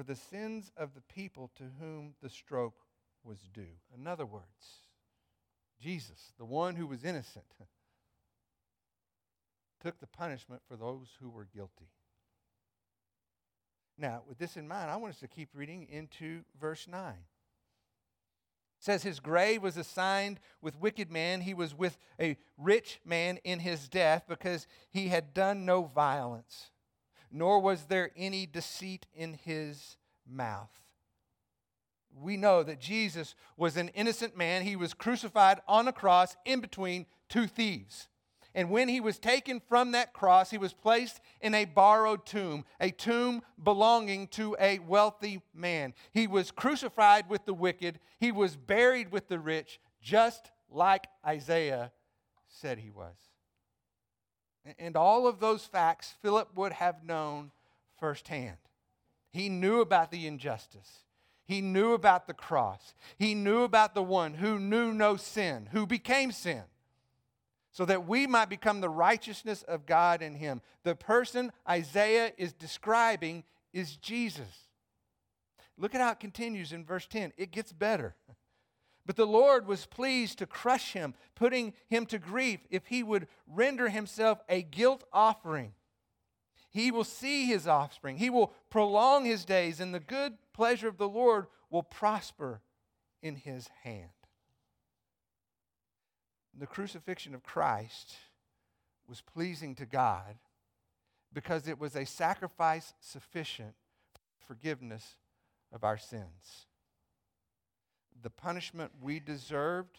for 0.00 0.04
the 0.04 0.16
sins 0.16 0.72
of 0.78 0.94
the 0.94 1.02
people 1.14 1.50
to 1.54 1.64
whom 1.78 2.14
the 2.22 2.30
stroke 2.30 2.86
was 3.22 3.36
due. 3.52 3.76
In 3.94 4.06
other 4.06 4.24
words, 4.24 4.86
Jesus, 5.78 6.32
the 6.38 6.46
one 6.46 6.74
who 6.74 6.86
was 6.86 7.04
innocent, 7.04 7.44
took 9.82 10.00
the 10.00 10.06
punishment 10.06 10.62
for 10.66 10.78
those 10.78 11.08
who 11.20 11.28
were 11.28 11.46
guilty. 11.54 11.90
Now, 13.98 14.22
with 14.26 14.38
this 14.38 14.56
in 14.56 14.66
mind, 14.66 14.90
I 14.90 14.96
want 14.96 15.12
us 15.12 15.20
to 15.20 15.28
keep 15.28 15.50
reading 15.52 15.86
into 15.90 16.44
verse 16.58 16.88
9. 16.88 17.12
It 17.12 17.16
says, 18.78 19.02
His 19.02 19.20
grave 19.20 19.62
was 19.62 19.76
assigned 19.76 20.40
with 20.62 20.80
wicked 20.80 21.10
men. 21.10 21.42
He 21.42 21.52
was 21.52 21.74
with 21.74 21.98
a 22.18 22.38
rich 22.56 23.02
man 23.04 23.38
in 23.44 23.58
his 23.58 23.86
death 23.86 24.24
because 24.26 24.66
he 24.88 25.08
had 25.08 25.34
done 25.34 25.66
no 25.66 25.82
violence, 25.82 26.70
nor 27.30 27.60
was 27.60 27.84
there 27.84 28.10
any 28.16 28.46
deceit 28.46 29.06
in 29.14 29.34
his 29.34 29.96
mouth 30.26 30.80
we 32.18 32.36
know 32.36 32.62
that 32.62 32.80
Jesus 32.80 33.34
was 33.56 33.76
an 33.76 33.88
innocent 33.88 34.36
man. 34.36 34.62
He 34.62 34.76
was 34.76 34.94
crucified 34.94 35.60
on 35.66 35.88
a 35.88 35.92
cross 35.92 36.36
in 36.44 36.60
between 36.60 37.06
two 37.28 37.46
thieves. 37.46 38.08
And 38.52 38.70
when 38.70 38.88
he 38.88 39.00
was 39.00 39.18
taken 39.18 39.60
from 39.60 39.92
that 39.92 40.12
cross, 40.12 40.50
he 40.50 40.58
was 40.58 40.72
placed 40.72 41.20
in 41.40 41.54
a 41.54 41.66
borrowed 41.66 42.26
tomb, 42.26 42.64
a 42.80 42.90
tomb 42.90 43.42
belonging 43.62 44.26
to 44.28 44.56
a 44.58 44.80
wealthy 44.80 45.40
man. 45.54 45.94
He 46.12 46.26
was 46.26 46.50
crucified 46.50 47.30
with 47.30 47.44
the 47.44 47.54
wicked, 47.54 48.00
he 48.18 48.32
was 48.32 48.56
buried 48.56 49.12
with 49.12 49.28
the 49.28 49.38
rich, 49.38 49.80
just 50.02 50.50
like 50.68 51.06
Isaiah 51.24 51.92
said 52.48 52.78
he 52.78 52.90
was. 52.90 53.29
And 54.78 54.96
all 54.96 55.26
of 55.26 55.40
those 55.40 55.64
facts 55.64 56.14
Philip 56.22 56.54
would 56.54 56.72
have 56.72 57.04
known 57.04 57.50
firsthand. 57.98 58.56
He 59.30 59.48
knew 59.48 59.80
about 59.80 60.10
the 60.10 60.26
injustice. 60.26 61.04
He 61.44 61.60
knew 61.60 61.94
about 61.94 62.26
the 62.26 62.34
cross. 62.34 62.94
He 63.18 63.34
knew 63.34 63.62
about 63.62 63.94
the 63.94 64.02
one 64.02 64.34
who 64.34 64.58
knew 64.58 64.92
no 64.92 65.16
sin, 65.16 65.68
who 65.72 65.86
became 65.86 66.30
sin, 66.30 66.62
so 67.72 67.84
that 67.84 68.06
we 68.06 68.26
might 68.26 68.48
become 68.48 68.80
the 68.80 68.88
righteousness 68.88 69.62
of 69.64 69.86
God 69.86 70.22
in 70.22 70.36
him. 70.36 70.60
The 70.84 70.94
person 70.94 71.52
Isaiah 71.68 72.32
is 72.36 72.52
describing 72.52 73.44
is 73.72 73.96
Jesus. 73.96 74.68
Look 75.76 75.94
at 75.94 76.00
how 76.00 76.12
it 76.12 76.20
continues 76.20 76.72
in 76.72 76.84
verse 76.84 77.06
10. 77.06 77.32
It 77.36 77.50
gets 77.50 77.72
better. 77.72 78.14
But 79.10 79.16
the 79.16 79.26
Lord 79.26 79.66
was 79.66 79.86
pleased 79.86 80.38
to 80.38 80.46
crush 80.46 80.92
him, 80.92 81.14
putting 81.34 81.72
him 81.88 82.06
to 82.06 82.18
grief 82.20 82.60
if 82.70 82.86
he 82.86 83.02
would 83.02 83.26
render 83.44 83.88
himself 83.88 84.38
a 84.48 84.62
guilt 84.62 85.02
offering. 85.12 85.72
He 86.68 86.92
will 86.92 87.02
see 87.02 87.46
his 87.46 87.66
offspring. 87.66 88.18
He 88.18 88.30
will 88.30 88.52
prolong 88.70 89.24
his 89.24 89.44
days, 89.44 89.80
and 89.80 89.92
the 89.92 89.98
good 89.98 90.34
pleasure 90.52 90.86
of 90.86 90.96
the 90.96 91.08
Lord 91.08 91.48
will 91.70 91.82
prosper 91.82 92.60
in 93.20 93.34
his 93.34 93.68
hand. 93.82 94.10
The 96.56 96.68
crucifixion 96.68 97.34
of 97.34 97.42
Christ 97.42 98.14
was 99.08 99.22
pleasing 99.22 99.74
to 99.74 99.86
God 99.86 100.36
because 101.32 101.66
it 101.66 101.80
was 101.80 101.96
a 101.96 102.06
sacrifice 102.06 102.94
sufficient 103.00 103.74
for 104.14 104.54
forgiveness 104.54 105.16
of 105.72 105.82
our 105.82 105.98
sins. 105.98 106.68
The 108.22 108.30
punishment 108.30 108.92
we 109.00 109.20
deserved 109.20 109.98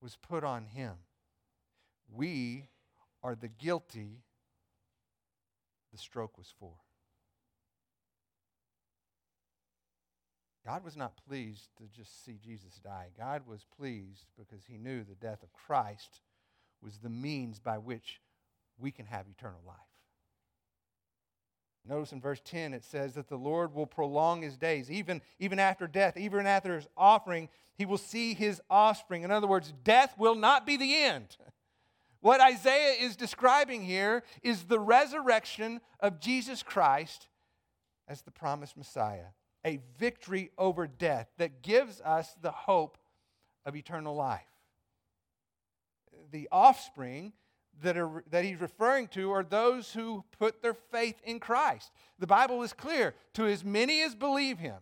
was 0.00 0.16
put 0.16 0.44
on 0.44 0.66
him. 0.66 0.94
We 2.12 2.66
are 3.22 3.34
the 3.34 3.48
guilty 3.48 4.22
the 5.92 5.98
stroke 5.98 6.36
was 6.36 6.52
for. 6.58 6.72
God 10.66 10.84
was 10.84 10.96
not 10.96 11.16
pleased 11.26 11.68
to 11.78 11.84
just 11.96 12.24
see 12.24 12.38
Jesus 12.44 12.78
die. 12.84 13.06
God 13.16 13.42
was 13.46 13.64
pleased 13.78 14.26
because 14.36 14.64
he 14.66 14.76
knew 14.76 15.02
the 15.02 15.14
death 15.14 15.42
of 15.42 15.52
Christ 15.52 16.20
was 16.82 16.98
the 16.98 17.08
means 17.08 17.58
by 17.58 17.78
which 17.78 18.20
we 18.78 18.90
can 18.90 19.06
have 19.06 19.26
eternal 19.28 19.62
life. 19.66 19.76
Notice 21.86 22.12
in 22.12 22.20
verse 22.20 22.40
10 22.44 22.74
it 22.74 22.84
says 22.84 23.14
that 23.14 23.28
the 23.28 23.36
Lord 23.36 23.74
will 23.74 23.86
prolong 23.86 24.42
his 24.42 24.56
days. 24.56 24.90
Even, 24.90 25.22
even 25.38 25.58
after 25.58 25.86
death, 25.86 26.16
even 26.16 26.46
after 26.46 26.74
his 26.74 26.88
offering, 26.96 27.48
he 27.76 27.86
will 27.86 27.98
see 27.98 28.34
his 28.34 28.60
offspring. 28.68 29.22
In 29.22 29.30
other 29.30 29.46
words, 29.46 29.72
death 29.84 30.14
will 30.18 30.34
not 30.34 30.66
be 30.66 30.76
the 30.76 30.94
end. 30.96 31.36
What 32.20 32.40
Isaiah 32.40 32.94
is 33.00 33.14
describing 33.14 33.84
here 33.84 34.24
is 34.42 34.64
the 34.64 34.80
resurrection 34.80 35.80
of 36.00 36.18
Jesus 36.18 36.64
Christ 36.64 37.28
as 38.08 38.22
the 38.22 38.32
promised 38.32 38.76
Messiah, 38.76 39.26
a 39.64 39.78
victory 39.98 40.50
over 40.58 40.88
death 40.88 41.28
that 41.36 41.62
gives 41.62 42.00
us 42.00 42.34
the 42.42 42.50
hope 42.50 42.98
of 43.64 43.76
eternal 43.76 44.16
life. 44.16 44.50
The 46.32 46.48
offspring 46.50 47.34
that, 47.82 47.96
are, 47.96 48.24
that 48.30 48.44
he's 48.44 48.60
referring 48.60 49.08
to 49.08 49.30
are 49.32 49.42
those 49.42 49.92
who 49.92 50.24
put 50.38 50.62
their 50.62 50.74
faith 50.74 51.16
in 51.24 51.40
Christ. 51.40 51.90
The 52.18 52.26
Bible 52.26 52.62
is 52.62 52.72
clear 52.72 53.14
to 53.34 53.46
as 53.46 53.64
many 53.64 54.02
as 54.02 54.14
believe 54.14 54.58
him, 54.58 54.76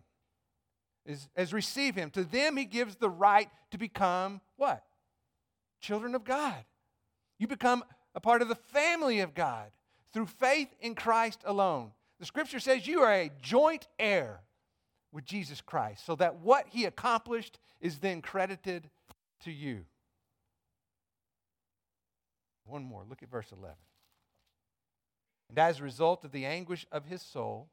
as, 1.05 1.29
as 1.35 1.53
receive 1.53 1.95
him, 1.95 2.09
to 2.11 2.23
them 2.23 2.57
he 2.57 2.65
gives 2.65 2.95
the 2.95 3.09
right 3.09 3.49
to 3.71 3.77
become 3.77 4.41
what? 4.55 4.83
Children 5.79 6.15
of 6.15 6.23
God. 6.23 6.63
You 7.37 7.47
become 7.47 7.83
a 8.15 8.19
part 8.19 8.41
of 8.41 8.47
the 8.47 8.55
family 8.55 9.19
of 9.19 9.35
God 9.35 9.69
through 10.11 10.25
faith 10.25 10.69
in 10.79 10.95
Christ 10.95 11.41
alone. 11.45 11.91
The 12.19 12.25
scripture 12.25 12.59
says 12.59 12.87
you 12.87 13.01
are 13.01 13.13
a 13.13 13.31
joint 13.41 13.87
heir 13.99 14.41
with 15.11 15.23
Jesus 15.25 15.61
Christ, 15.61 16.05
so 16.05 16.15
that 16.15 16.37
what 16.37 16.67
he 16.69 16.85
accomplished 16.85 17.59
is 17.79 17.99
then 17.99 18.21
credited 18.21 18.89
to 19.43 19.51
you. 19.51 19.85
One 22.67 22.83
more. 22.83 23.03
Look 23.07 23.23
at 23.23 23.31
verse 23.31 23.51
11. 23.51 23.75
And 25.49 25.57
as 25.57 25.79
a 25.79 25.83
result 25.83 26.25
of 26.25 26.31
the 26.31 26.45
anguish 26.45 26.85
of 26.91 27.05
his 27.05 27.21
soul, 27.21 27.69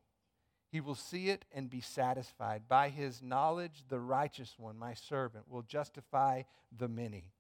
he 0.71 0.81
will 0.81 0.95
see 0.95 1.29
it 1.29 1.45
and 1.53 1.69
be 1.71 1.81
satisfied. 1.81 2.63
By 2.69 2.89
his 2.89 3.23
knowledge, 3.23 3.85
the 3.89 4.01
righteous 4.01 4.55
one, 4.59 4.79
my 4.79 4.95
servant, 4.95 5.49
will 5.49 5.63
justify 5.63 6.43
the 6.77 6.89
many, 6.89 7.33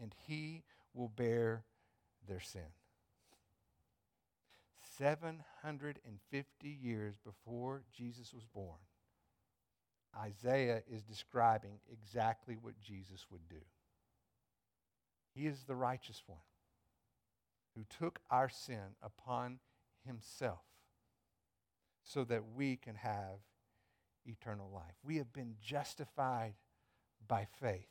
and 0.00 0.14
he 0.26 0.62
will 0.94 1.08
bear 1.08 1.64
their 2.28 2.40
sin. 2.40 2.72
750 4.98 6.68
years 6.68 7.16
before 7.24 7.82
Jesus 7.92 8.32
was 8.32 8.46
born, 8.46 8.78
Isaiah 10.18 10.82
is 10.90 11.02
describing 11.02 11.80
exactly 11.92 12.56
what 12.60 12.80
Jesus 12.80 13.26
would 13.30 13.46
do. 13.48 13.60
He 15.34 15.46
is 15.46 15.64
the 15.64 15.74
righteous 15.74 16.22
one 16.26 16.38
who 17.76 17.84
took 17.98 18.20
our 18.30 18.48
sin 18.48 18.96
upon 19.02 19.58
himself 20.06 20.64
so 22.02 22.24
that 22.24 22.42
we 22.56 22.76
can 22.76 22.94
have 22.94 23.40
eternal 24.24 24.70
life. 24.72 24.94
We 25.04 25.16
have 25.18 25.32
been 25.32 25.54
justified 25.60 26.54
by 27.28 27.46
faith. 27.60 27.88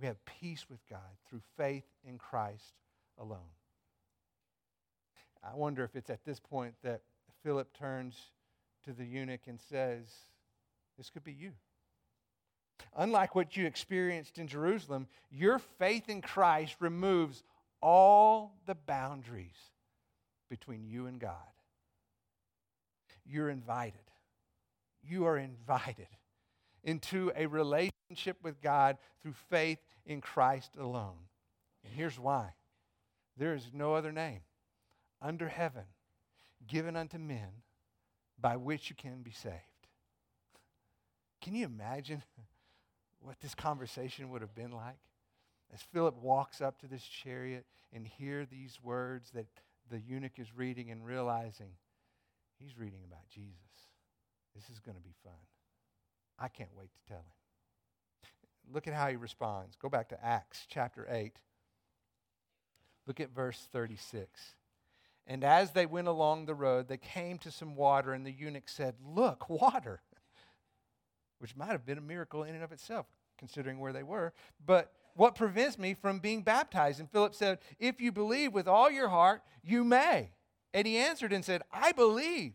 We 0.00 0.06
have 0.06 0.24
peace 0.24 0.66
with 0.70 0.80
God 0.88 1.00
through 1.28 1.42
faith 1.56 1.84
in 2.04 2.16
Christ 2.16 2.74
alone. 3.18 3.52
I 5.42 5.54
wonder 5.54 5.84
if 5.84 5.96
it's 5.96 6.10
at 6.10 6.24
this 6.24 6.40
point 6.40 6.74
that 6.82 7.02
Philip 7.42 7.72
turns 7.76 8.16
to 8.84 8.92
the 8.92 9.04
eunuch 9.04 9.46
and 9.46 9.60
says, 9.60 10.06
This 10.96 11.10
could 11.10 11.24
be 11.24 11.32
you. 11.32 11.52
Unlike 12.96 13.34
what 13.34 13.56
you 13.56 13.66
experienced 13.66 14.38
in 14.38 14.46
Jerusalem, 14.46 15.06
your 15.30 15.58
faith 15.58 16.08
in 16.08 16.22
Christ 16.22 16.76
removes 16.80 17.42
all 17.80 18.56
the 18.66 18.74
boundaries 18.74 19.70
between 20.48 20.84
you 20.84 21.06
and 21.06 21.18
God. 21.18 21.34
You're 23.24 23.50
invited. 23.50 24.00
You 25.02 25.26
are 25.26 25.38
invited 25.38 26.08
into 26.82 27.32
a 27.36 27.46
relationship 27.46 28.38
with 28.42 28.60
God 28.60 28.98
through 29.22 29.34
faith 29.48 29.78
in 30.04 30.20
Christ 30.20 30.72
alone. 30.78 31.28
And 31.84 31.92
here's 31.94 32.18
why 32.18 32.54
there 33.36 33.54
is 33.54 33.70
no 33.72 33.94
other 33.94 34.12
name 34.12 34.40
under 35.22 35.48
heaven 35.48 35.84
given 36.66 36.96
unto 36.96 37.18
men 37.18 37.62
by 38.40 38.56
which 38.56 38.90
you 38.90 38.96
can 38.96 39.22
be 39.22 39.30
saved. 39.30 39.54
Can 41.40 41.54
you 41.54 41.64
imagine 41.64 42.22
what 43.20 43.40
this 43.40 43.54
conversation 43.54 44.30
would 44.30 44.42
have 44.42 44.54
been 44.54 44.72
like? 44.72 44.98
As 45.72 45.80
Philip 45.80 46.16
walks 46.20 46.60
up 46.60 46.80
to 46.80 46.86
this 46.86 47.04
chariot 47.04 47.64
and 47.92 48.06
hear 48.06 48.44
these 48.44 48.78
words 48.82 49.30
that 49.32 49.46
the 49.90 50.00
eunuch 50.00 50.38
is 50.38 50.56
reading 50.56 50.90
and 50.90 51.04
realizing 51.04 51.70
he's 52.58 52.76
reading 52.78 53.00
about 53.06 53.28
Jesus. 53.28 53.54
This 54.54 54.68
is 54.70 54.80
going 54.80 54.96
to 54.96 55.02
be 55.02 55.14
fun. 55.22 55.32
I 56.38 56.48
can't 56.48 56.74
wait 56.76 56.90
to 56.92 57.08
tell 57.08 57.18
him. 57.18 58.72
Look 58.72 58.86
at 58.86 58.94
how 58.94 59.08
he 59.08 59.16
responds. 59.16 59.76
Go 59.76 59.88
back 59.88 60.08
to 60.10 60.24
Acts 60.24 60.66
chapter 60.68 61.06
8. 61.08 61.36
Look 63.06 63.20
at 63.20 63.34
verse 63.34 63.68
36. 63.72 64.54
And 65.26 65.44
as 65.44 65.72
they 65.72 65.86
went 65.86 66.08
along 66.08 66.46
the 66.46 66.54
road, 66.54 66.88
they 66.88 66.96
came 66.96 67.38
to 67.38 67.50
some 67.50 67.76
water, 67.76 68.12
and 68.12 68.26
the 68.26 68.32
eunuch 68.32 68.68
said, 68.68 68.94
Look, 69.04 69.48
water, 69.48 70.02
which 71.38 71.56
might 71.56 71.70
have 71.70 71.86
been 71.86 71.98
a 71.98 72.02
miracle 72.02 72.42
in 72.42 72.54
and 72.54 72.64
of 72.64 72.72
itself, 72.72 73.06
considering 73.38 73.78
where 73.78 73.92
they 73.92 74.02
were. 74.02 74.32
But 74.64 74.92
what 75.14 75.34
prevents 75.34 75.78
me 75.78 75.94
from 75.94 76.18
being 76.18 76.42
baptized? 76.42 77.00
And 77.00 77.10
Philip 77.10 77.34
said, 77.34 77.58
If 77.78 78.00
you 78.00 78.12
believe 78.12 78.52
with 78.52 78.68
all 78.68 78.90
your 78.90 79.08
heart, 79.08 79.42
you 79.62 79.84
may. 79.84 80.30
And 80.72 80.86
he 80.86 80.96
answered 80.96 81.32
and 81.32 81.44
said, 81.44 81.62
I 81.72 81.92
believe. 81.92 82.52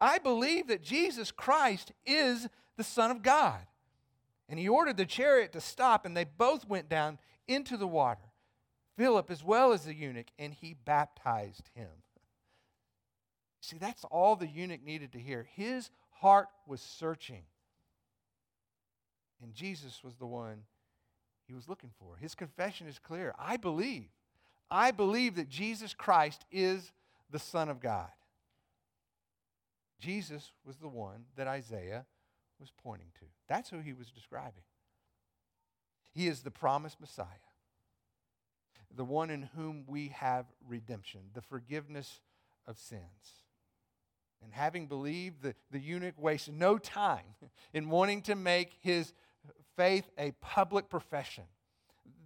I 0.00 0.18
believe 0.18 0.68
that 0.68 0.82
Jesus 0.82 1.30
Christ 1.30 1.92
is 2.04 2.48
the 2.76 2.84
Son 2.84 3.10
of 3.10 3.22
God. 3.22 3.60
And 4.48 4.58
he 4.58 4.68
ordered 4.68 4.96
the 4.96 5.06
chariot 5.06 5.52
to 5.52 5.60
stop, 5.60 6.04
and 6.04 6.16
they 6.16 6.24
both 6.24 6.68
went 6.68 6.88
down 6.88 7.18
into 7.48 7.76
the 7.76 7.86
water, 7.86 8.32
Philip 8.96 9.30
as 9.30 9.42
well 9.42 9.72
as 9.72 9.84
the 9.84 9.94
eunuch, 9.94 10.28
and 10.38 10.52
he 10.52 10.74
baptized 10.74 11.70
him. 11.74 11.88
See, 13.60 13.78
that's 13.78 14.04
all 14.04 14.36
the 14.36 14.46
eunuch 14.46 14.84
needed 14.84 15.12
to 15.12 15.18
hear. 15.18 15.46
His 15.54 15.90
heart 16.10 16.48
was 16.66 16.82
searching. 16.82 17.44
And 19.42 19.54
Jesus 19.54 20.02
was 20.04 20.16
the 20.16 20.26
one 20.26 20.62
was 21.54 21.68
looking 21.68 21.90
for. 21.98 22.16
His 22.16 22.34
confession 22.34 22.86
is 22.86 22.98
clear 22.98 23.34
I 23.38 23.56
believe. 23.56 24.08
I 24.70 24.90
believe 24.90 25.36
that 25.36 25.48
Jesus 25.48 25.94
Christ 25.94 26.44
is 26.50 26.92
the 27.30 27.38
Son 27.38 27.68
of 27.68 27.80
God. 27.80 28.08
Jesus 30.00 30.52
was 30.66 30.76
the 30.76 30.88
one 30.88 31.24
that 31.36 31.46
Isaiah 31.46 32.06
was 32.60 32.70
pointing 32.82 33.08
to. 33.20 33.26
That's 33.48 33.70
who 33.70 33.78
he 33.78 33.92
was 33.92 34.10
describing. 34.10 34.62
He 36.12 36.28
is 36.28 36.42
the 36.42 36.50
promised 36.50 37.00
Messiah, 37.00 37.26
the 38.94 39.04
one 39.04 39.30
in 39.30 39.50
whom 39.56 39.84
we 39.86 40.08
have 40.08 40.46
redemption, 40.66 41.20
the 41.34 41.42
forgiveness 41.42 42.20
of 42.66 42.78
sins. 42.78 43.44
And 44.42 44.52
having 44.52 44.86
believed, 44.86 45.42
the, 45.42 45.54
the 45.70 45.80
eunuch 45.80 46.14
wasted 46.18 46.54
no 46.54 46.78
time 46.78 47.34
in 47.72 47.88
wanting 47.88 48.22
to 48.22 48.34
make 48.34 48.76
his 48.80 49.12
faith 49.76 50.10
a 50.18 50.32
public 50.40 50.88
profession. 50.88 51.44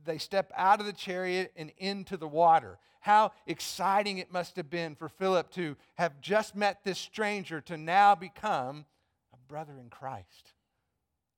They 0.04 0.18
step 0.18 0.50
out 0.56 0.80
of 0.80 0.86
the 0.86 0.92
chariot 0.92 1.52
and 1.56 1.72
into 1.78 2.16
the 2.16 2.28
water. 2.28 2.78
How 3.00 3.32
exciting 3.46 4.18
it 4.18 4.32
must 4.32 4.56
have 4.56 4.70
been 4.70 4.94
for 4.94 5.08
Philip 5.08 5.50
to 5.52 5.76
have 5.96 6.20
just 6.20 6.56
met 6.56 6.84
this 6.84 6.98
stranger 6.98 7.60
to 7.62 7.76
now 7.76 8.14
become 8.14 8.86
a 9.32 9.36
brother 9.48 9.78
in 9.80 9.90
Christ, 9.90 10.52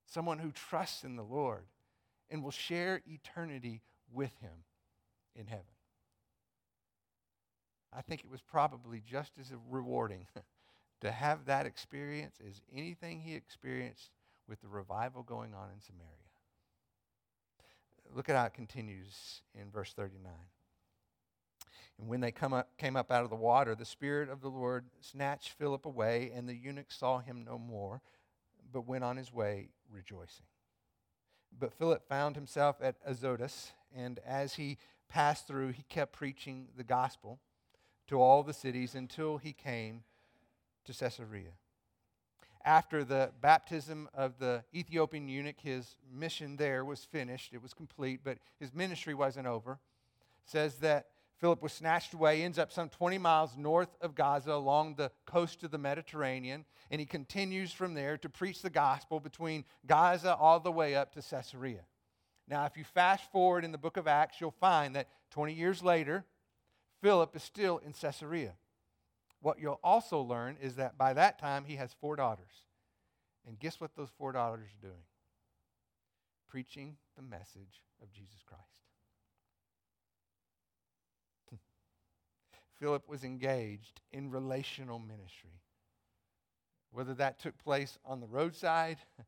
someone 0.06 0.38
who 0.38 0.52
trusts 0.52 1.04
in 1.04 1.16
the 1.16 1.22
Lord 1.22 1.64
and 2.30 2.42
will 2.42 2.50
share 2.50 3.02
eternity 3.06 3.82
with 4.12 4.36
him 4.40 4.64
in 5.34 5.46
heaven. 5.46 5.64
I 7.92 8.02
think 8.02 8.22
it 8.22 8.30
was 8.30 8.40
probably 8.40 9.02
just 9.04 9.32
as 9.38 9.52
rewarding 9.68 10.26
to 11.00 11.10
have 11.10 11.46
that 11.46 11.66
experience 11.66 12.36
as 12.46 12.62
anything 12.74 13.20
he 13.20 13.34
experienced 13.34 14.10
with 14.50 14.60
the 14.60 14.68
revival 14.68 15.22
going 15.22 15.54
on 15.54 15.68
in 15.72 15.80
Samaria. 15.80 16.10
Look 18.12 18.28
at 18.28 18.34
how 18.34 18.46
it 18.46 18.52
continues 18.52 19.42
in 19.54 19.70
verse 19.70 19.92
39. 19.92 20.32
And 21.98 22.08
when 22.08 22.20
they 22.20 22.32
come 22.32 22.52
up, 22.52 22.76
came 22.76 22.96
up 22.96 23.12
out 23.12 23.22
of 23.22 23.30
the 23.30 23.36
water, 23.36 23.76
the 23.76 23.84
Spirit 23.84 24.28
of 24.28 24.40
the 24.40 24.48
Lord 24.48 24.86
snatched 25.00 25.50
Philip 25.50 25.86
away, 25.86 26.32
and 26.34 26.48
the 26.48 26.56
eunuch 26.56 26.90
saw 26.90 27.20
him 27.20 27.44
no 27.46 27.58
more, 27.58 28.02
but 28.72 28.88
went 28.88 29.04
on 29.04 29.16
his 29.16 29.32
way 29.32 29.68
rejoicing. 29.88 30.46
But 31.56 31.72
Philip 31.72 32.08
found 32.08 32.34
himself 32.34 32.76
at 32.82 32.96
Azotus, 33.06 33.72
and 33.94 34.18
as 34.26 34.54
he 34.54 34.78
passed 35.08 35.46
through, 35.46 35.68
he 35.68 35.84
kept 35.84 36.12
preaching 36.12 36.68
the 36.76 36.84
gospel 36.84 37.38
to 38.08 38.20
all 38.20 38.42
the 38.42 38.52
cities 38.52 38.96
until 38.96 39.36
he 39.36 39.52
came 39.52 40.02
to 40.86 40.92
Caesarea 40.92 41.52
after 42.64 43.04
the 43.04 43.30
baptism 43.40 44.08
of 44.14 44.38
the 44.38 44.64
Ethiopian 44.74 45.28
eunuch, 45.28 45.60
his 45.60 45.96
mission 46.12 46.56
there 46.56 46.84
was 46.84 47.04
finished. 47.04 47.52
It 47.52 47.62
was 47.62 47.72
complete, 47.72 48.20
but 48.22 48.38
his 48.58 48.74
ministry 48.74 49.14
wasn't 49.14 49.46
over. 49.46 49.78
Says 50.44 50.76
that 50.76 51.06
Philip 51.38 51.62
was 51.62 51.72
snatched 51.72 52.12
away, 52.12 52.42
ends 52.42 52.58
up 52.58 52.70
some 52.70 52.90
20 52.90 53.16
miles 53.16 53.56
north 53.56 53.88
of 54.02 54.14
Gaza 54.14 54.52
along 54.52 54.96
the 54.96 55.10
coast 55.24 55.62
of 55.64 55.70
the 55.70 55.78
Mediterranean, 55.78 56.66
and 56.90 57.00
he 57.00 57.06
continues 57.06 57.72
from 57.72 57.94
there 57.94 58.18
to 58.18 58.28
preach 58.28 58.60
the 58.60 58.68
gospel 58.68 59.20
between 59.20 59.64
Gaza 59.86 60.36
all 60.36 60.60
the 60.60 60.70
way 60.70 60.94
up 60.94 61.14
to 61.14 61.22
Caesarea. 61.22 61.84
Now, 62.46 62.66
if 62.66 62.76
you 62.76 62.84
fast 62.84 63.30
forward 63.32 63.64
in 63.64 63.72
the 63.72 63.78
book 63.78 63.96
of 63.96 64.06
Acts, 64.06 64.40
you'll 64.40 64.50
find 64.50 64.94
that 64.96 65.08
20 65.30 65.54
years 65.54 65.82
later, 65.82 66.24
Philip 67.00 67.34
is 67.34 67.42
still 67.42 67.78
in 67.78 67.94
Caesarea. 67.94 68.52
What 69.40 69.58
you'll 69.58 69.80
also 69.82 70.20
learn 70.20 70.56
is 70.60 70.76
that 70.76 70.98
by 70.98 71.14
that 71.14 71.38
time 71.38 71.64
he 71.64 71.76
has 71.76 71.94
four 72.00 72.16
daughters. 72.16 72.64
And 73.46 73.58
guess 73.58 73.80
what 73.80 73.96
those 73.96 74.10
four 74.18 74.32
daughters 74.32 74.68
are 74.68 74.86
doing? 74.86 75.02
Preaching 76.48 76.96
the 77.16 77.22
message 77.22 77.82
of 78.02 78.12
Jesus 78.12 78.42
Christ. 78.46 78.62
Philip 82.78 83.08
was 83.08 83.24
engaged 83.24 84.02
in 84.12 84.30
relational 84.30 84.98
ministry. 84.98 85.62
Whether 86.92 87.14
that 87.14 87.38
took 87.38 87.56
place 87.58 87.98
on 88.04 88.20
the 88.20 88.26
roadside, 88.26 88.98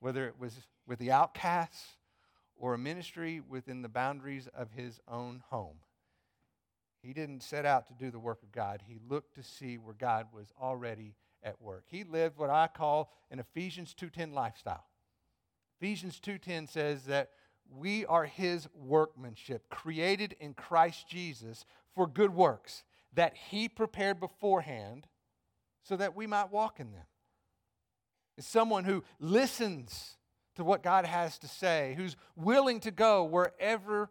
whether 0.00 0.26
it 0.26 0.38
was 0.38 0.54
with 0.86 0.98
the 0.98 1.12
outcasts, 1.12 1.96
or 2.56 2.74
a 2.74 2.78
ministry 2.78 3.40
within 3.40 3.82
the 3.82 3.88
boundaries 3.88 4.48
of 4.54 4.70
his 4.72 5.00
own 5.08 5.42
home. 5.50 5.76
He 7.02 7.12
didn't 7.12 7.42
set 7.42 7.66
out 7.66 7.88
to 7.88 7.94
do 7.94 8.10
the 8.10 8.18
work 8.18 8.42
of 8.42 8.52
God. 8.52 8.82
He 8.86 8.98
looked 9.08 9.34
to 9.34 9.42
see 9.42 9.76
where 9.76 9.94
God 9.94 10.28
was 10.32 10.52
already 10.60 11.16
at 11.42 11.60
work. 11.60 11.84
He 11.88 12.04
lived 12.04 12.38
what 12.38 12.50
I 12.50 12.68
call 12.68 13.12
an 13.30 13.40
Ephesians 13.40 13.94
2:10 13.94 14.32
lifestyle. 14.32 14.86
Ephesians 15.78 16.20
2:10 16.20 16.68
says 16.68 17.06
that 17.06 17.32
we 17.68 18.06
are 18.06 18.26
his 18.26 18.68
workmanship, 18.74 19.68
created 19.68 20.34
in 20.34 20.54
Christ 20.54 21.08
Jesus 21.08 21.64
for 21.94 22.06
good 22.06 22.34
works 22.34 22.84
that 23.12 23.34
he 23.36 23.68
prepared 23.68 24.20
beforehand 24.20 25.08
so 25.82 25.96
that 25.96 26.14
we 26.14 26.26
might 26.26 26.50
walk 26.50 26.78
in 26.78 26.92
them. 26.92 27.06
It's 28.36 28.46
someone 28.46 28.84
who 28.84 29.04
listens 29.18 30.16
to 30.54 30.64
what 30.64 30.82
God 30.82 31.04
has 31.04 31.38
to 31.38 31.48
say, 31.48 31.94
who's 31.96 32.16
willing 32.36 32.80
to 32.80 32.90
go 32.90 33.24
wherever 33.24 34.10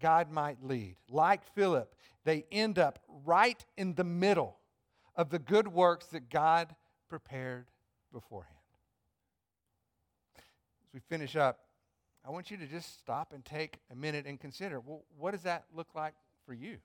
God 0.00 0.30
might 0.30 0.62
lead. 0.62 0.96
Like 1.08 1.44
Philip, 1.54 1.94
they 2.24 2.44
end 2.50 2.78
up 2.78 3.00
right 3.24 3.64
in 3.76 3.94
the 3.94 4.04
middle 4.04 4.56
of 5.16 5.30
the 5.30 5.38
good 5.38 5.68
works 5.68 6.06
that 6.06 6.30
God 6.30 6.74
prepared 7.08 7.66
beforehand. 8.12 8.56
As 10.36 10.94
we 10.94 11.00
finish 11.00 11.36
up, 11.36 11.60
I 12.24 12.30
want 12.30 12.50
you 12.50 12.56
to 12.58 12.66
just 12.66 12.98
stop 12.98 13.32
and 13.32 13.44
take 13.44 13.78
a 13.90 13.96
minute 13.96 14.26
and 14.26 14.38
consider 14.38 14.80
well, 14.80 15.02
what 15.18 15.32
does 15.32 15.42
that 15.42 15.64
look 15.74 15.88
like 15.94 16.14
for 16.46 16.54
you? 16.54 16.78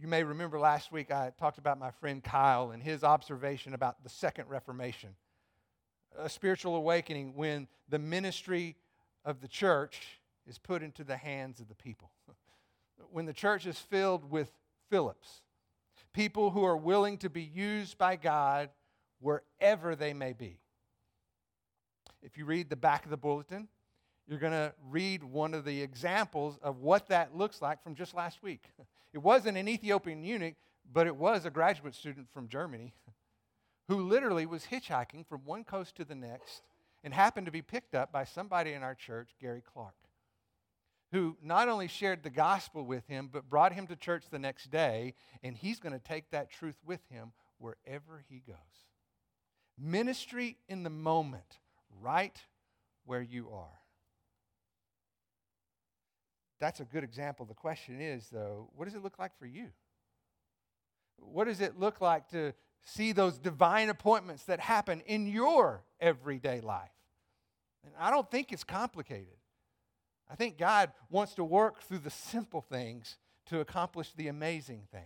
You 0.00 0.08
may 0.08 0.24
remember 0.24 0.58
last 0.58 0.90
week 0.90 1.10
I 1.10 1.32
talked 1.38 1.58
about 1.58 1.78
my 1.78 1.90
friend 1.90 2.24
Kyle 2.24 2.70
and 2.70 2.82
his 2.82 3.04
observation 3.04 3.74
about 3.74 4.02
the 4.02 4.08
Second 4.08 4.48
Reformation, 4.48 5.10
a 6.18 6.28
spiritual 6.28 6.74
awakening 6.74 7.34
when 7.36 7.68
the 7.90 7.98
ministry 7.98 8.76
of 9.26 9.42
the 9.42 9.48
church 9.48 10.19
is 10.50 10.58
put 10.58 10.82
into 10.82 11.04
the 11.04 11.16
hands 11.16 11.60
of 11.60 11.68
the 11.68 11.76
people. 11.76 12.10
when 13.12 13.24
the 13.24 13.32
church 13.32 13.66
is 13.66 13.78
filled 13.78 14.28
with 14.28 14.50
Philips, 14.90 15.42
people 16.12 16.50
who 16.50 16.64
are 16.64 16.76
willing 16.76 17.16
to 17.18 17.30
be 17.30 17.42
used 17.42 17.96
by 17.96 18.16
God 18.16 18.68
wherever 19.20 19.94
they 19.94 20.12
may 20.12 20.32
be. 20.32 20.58
If 22.20 22.36
you 22.36 22.44
read 22.44 22.68
the 22.68 22.76
back 22.76 23.04
of 23.04 23.10
the 23.10 23.16
bulletin, 23.16 23.68
you're 24.26 24.40
going 24.40 24.52
to 24.52 24.74
read 24.90 25.22
one 25.22 25.54
of 25.54 25.64
the 25.64 25.80
examples 25.80 26.58
of 26.62 26.78
what 26.78 27.08
that 27.08 27.36
looks 27.36 27.62
like 27.62 27.82
from 27.82 27.94
just 27.94 28.12
last 28.12 28.42
week. 28.42 28.64
It 29.12 29.18
wasn't 29.18 29.58
an 29.58 29.66
Ethiopian 29.66 30.22
eunuch, 30.22 30.54
but 30.92 31.08
it 31.08 31.16
was 31.16 31.44
a 31.44 31.50
graduate 31.50 31.96
student 31.96 32.28
from 32.32 32.46
Germany 32.46 32.94
who 33.88 34.06
literally 34.06 34.46
was 34.46 34.66
hitchhiking 34.66 35.26
from 35.26 35.40
one 35.44 35.64
coast 35.64 35.96
to 35.96 36.04
the 36.04 36.14
next 36.14 36.62
and 37.02 37.12
happened 37.12 37.46
to 37.46 37.50
be 37.50 37.60
picked 37.60 37.96
up 37.96 38.12
by 38.12 38.22
somebody 38.22 38.72
in 38.72 38.84
our 38.84 38.94
church, 38.94 39.30
Gary 39.40 39.64
Clark 39.66 39.99
who 41.12 41.36
not 41.42 41.68
only 41.68 41.88
shared 41.88 42.22
the 42.22 42.30
gospel 42.30 42.84
with 42.84 43.06
him, 43.06 43.28
but 43.32 43.50
brought 43.50 43.72
him 43.72 43.86
to 43.88 43.96
church 43.96 44.24
the 44.30 44.38
next 44.38 44.70
day, 44.70 45.14
and 45.42 45.56
he's 45.56 45.80
going 45.80 45.92
to 45.92 45.98
take 45.98 46.30
that 46.30 46.50
truth 46.50 46.76
with 46.84 47.00
him 47.10 47.32
wherever 47.58 48.24
he 48.28 48.42
goes. 48.46 48.56
Ministry 49.78 50.56
in 50.68 50.82
the 50.82 50.90
moment, 50.90 51.58
right 52.00 52.38
where 53.06 53.22
you 53.22 53.50
are. 53.50 53.80
That's 56.60 56.80
a 56.80 56.84
good 56.84 57.02
example. 57.02 57.46
The 57.46 57.54
question 57.54 58.00
is, 58.00 58.28
though, 58.30 58.68
what 58.76 58.84
does 58.84 58.94
it 58.94 59.02
look 59.02 59.18
like 59.18 59.36
for 59.38 59.46
you? 59.46 59.68
What 61.16 61.44
does 61.44 61.60
it 61.60 61.78
look 61.78 62.00
like 62.00 62.28
to 62.30 62.52
see 62.82 63.12
those 63.12 63.38
divine 63.38 63.88
appointments 63.88 64.44
that 64.44 64.60
happen 64.60 65.02
in 65.06 65.26
your 65.26 65.82
everyday 65.98 66.60
life? 66.60 66.90
And 67.84 67.94
I 67.98 68.10
don't 68.10 68.30
think 68.30 68.52
it's 68.52 68.64
complicated. 68.64 69.39
I 70.30 70.36
think 70.36 70.58
God 70.58 70.92
wants 71.08 71.34
to 71.34 71.44
work 71.44 71.82
through 71.82 71.98
the 71.98 72.10
simple 72.10 72.60
things 72.60 73.18
to 73.46 73.60
accomplish 73.60 74.12
the 74.12 74.28
amazing 74.28 74.82
things. 74.92 75.04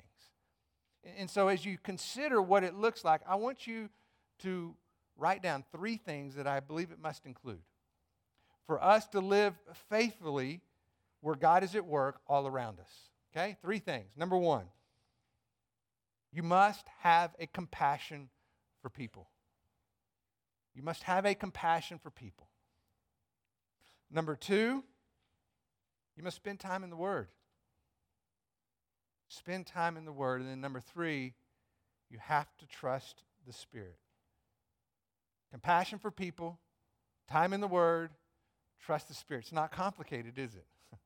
And 1.19 1.31
so, 1.31 1.49
as 1.49 1.65
you 1.65 1.79
consider 1.79 2.41
what 2.43 2.65
it 2.65 2.75
looks 2.75 3.05
like, 3.05 3.23
I 3.27 3.37
want 3.37 3.67
you 3.67 3.89
to 4.41 4.75
write 5.17 5.43
down 5.43 5.65
three 5.73 5.97
things 5.97 6.35
that 6.35 6.47
I 6.47 6.61
believe 6.61 6.91
it 6.91 6.99
must 6.99 7.27
include 7.27 7.63
for 8.67 8.83
us 8.83 9.07
to 9.09 9.21
live 9.21 9.55
faithfully 9.91 10.61
where 11.21 11.35
God 11.35 11.63
is 11.63 11.75
at 11.75 11.87
work 11.87 12.21
all 12.27 12.47
around 12.47 12.81
us. 12.81 12.91
Okay? 13.35 13.57
Three 13.63 13.79
things. 13.79 14.13
Number 14.17 14.37
one, 14.37 14.67
you 16.33 16.43
must 16.43 16.87
have 17.01 17.31
a 17.39 17.47
compassion 17.47 18.29
for 18.83 18.91
people. 18.91 19.29
You 20.75 20.83
must 20.83 21.05
have 21.05 21.25
a 21.25 21.35
compassion 21.35 21.99
for 21.99 22.11
people. 22.11 22.49
Number 24.11 24.37
two, 24.37 24.85
you 26.17 26.23
must 26.23 26.37
spend 26.37 26.61
time 26.61 26.85
in 26.85 26.91
the 26.91 26.97
Word. 26.97 27.29
Spend 29.29 29.67
time 29.67 29.97
in 29.97 30.05
the 30.05 30.13
Word. 30.13 30.41
And 30.41 30.51
then 30.51 30.61
number 30.61 30.81
three, 30.81 31.35
you 32.11 32.19
have 32.21 32.55
to 32.59 32.67
trust 32.67 33.23
the 33.47 33.53
Spirit. 33.53 33.99
Compassion 35.51 35.99
for 35.99 36.11
people, 36.11 36.59
time 37.29 37.53
in 37.53 37.61
the 37.61 37.69
Word, 37.69 38.11
trust 38.81 39.09
the 39.09 39.15
Spirit. 39.15 39.45
It's 39.45 39.53
not 39.53 39.73
complicated, 39.73 40.39
is 40.39 40.55
it? 40.55 40.67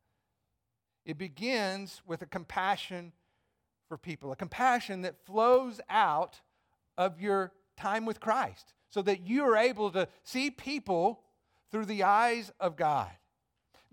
It 1.07 1.17
begins 1.17 2.03
with 2.07 2.21
a 2.21 2.27
compassion 2.27 3.13
for 3.89 3.97
people, 3.97 4.31
a 4.31 4.37
compassion 4.37 5.01
that 5.03 5.25
flows 5.25 5.81
out 5.89 6.43
of 6.99 7.19
your 7.19 7.53
time 7.79 8.05
with 8.05 8.21
Christ, 8.21 8.75
so 8.91 9.01
that 9.03 9.27
you 9.27 9.45
are 9.45 9.57
able 9.57 9.91
to 9.93 10.07
see 10.23 10.51
people 10.51 11.21
through 11.71 11.87
the 11.87 12.03
eyes 12.03 12.53
of 12.61 12.77
God. 12.77 13.09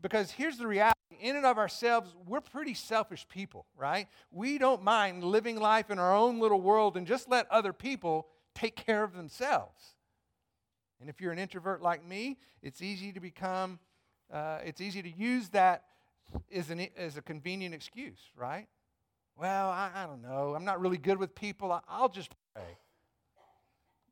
Because 0.01 0.31
here's 0.31 0.57
the 0.57 0.67
reality 0.67 0.94
in 1.19 1.35
and 1.35 1.45
of 1.45 1.57
ourselves, 1.57 2.15
we're 2.27 2.41
pretty 2.41 2.73
selfish 2.73 3.27
people, 3.27 3.65
right? 3.77 4.07
We 4.31 4.57
don't 4.57 4.83
mind 4.83 5.23
living 5.23 5.59
life 5.59 5.89
in 5.89 5.99
our 5.99 6.15
own 6.15 6.39
little 6.39 6.61
world 6.61 6.97
and 6.97 7.05
just 7.07 7.29
let 7.29 7.49
other 7.51 7.73
people 7.73 8.27
take 8.53 8.75
care 8.75 9.03
of 9.03 9.13
themselves. 9.13 9.95
And 10.99 11.09
if 11.09 11.19
you're 11.19 11.31
an 11.31 11.39
introvert 11.39 11.81
like 11.81 12.05
me, 12.05 12.37
it's 12.61 12.81
easy 12.81 13.11
to 13.11 13.19
become, 13.19 13.79
uh, 14.33 14.59
it's 14.63 14.81
easy 14.81 15.01
to 15.01 15.09
use 15.09 15.49
that 15.49 15.83
as, 16.53 16.69
an, 16.69 16.87
as 16.97 17.17
a 17.17 17.21
convenient 17.21 17.75
excuse, 17.75 18.19
right? 18.35 18.67
Well, 19.37 19.69
I, 19.69 19.91
I 19.93 20.05
don't 20.05 20.21
know. 20.21 20.55
I'm 20.55 20.65
not 20.65 20.79
really 20.79 20.97
good 20.97 21.17
with 21.17 21.35
people. 21.35 21.71
I, 21.71 21.81
I'll 21.87 22.09
just 22.09 22.33
pray. 22.53 22.77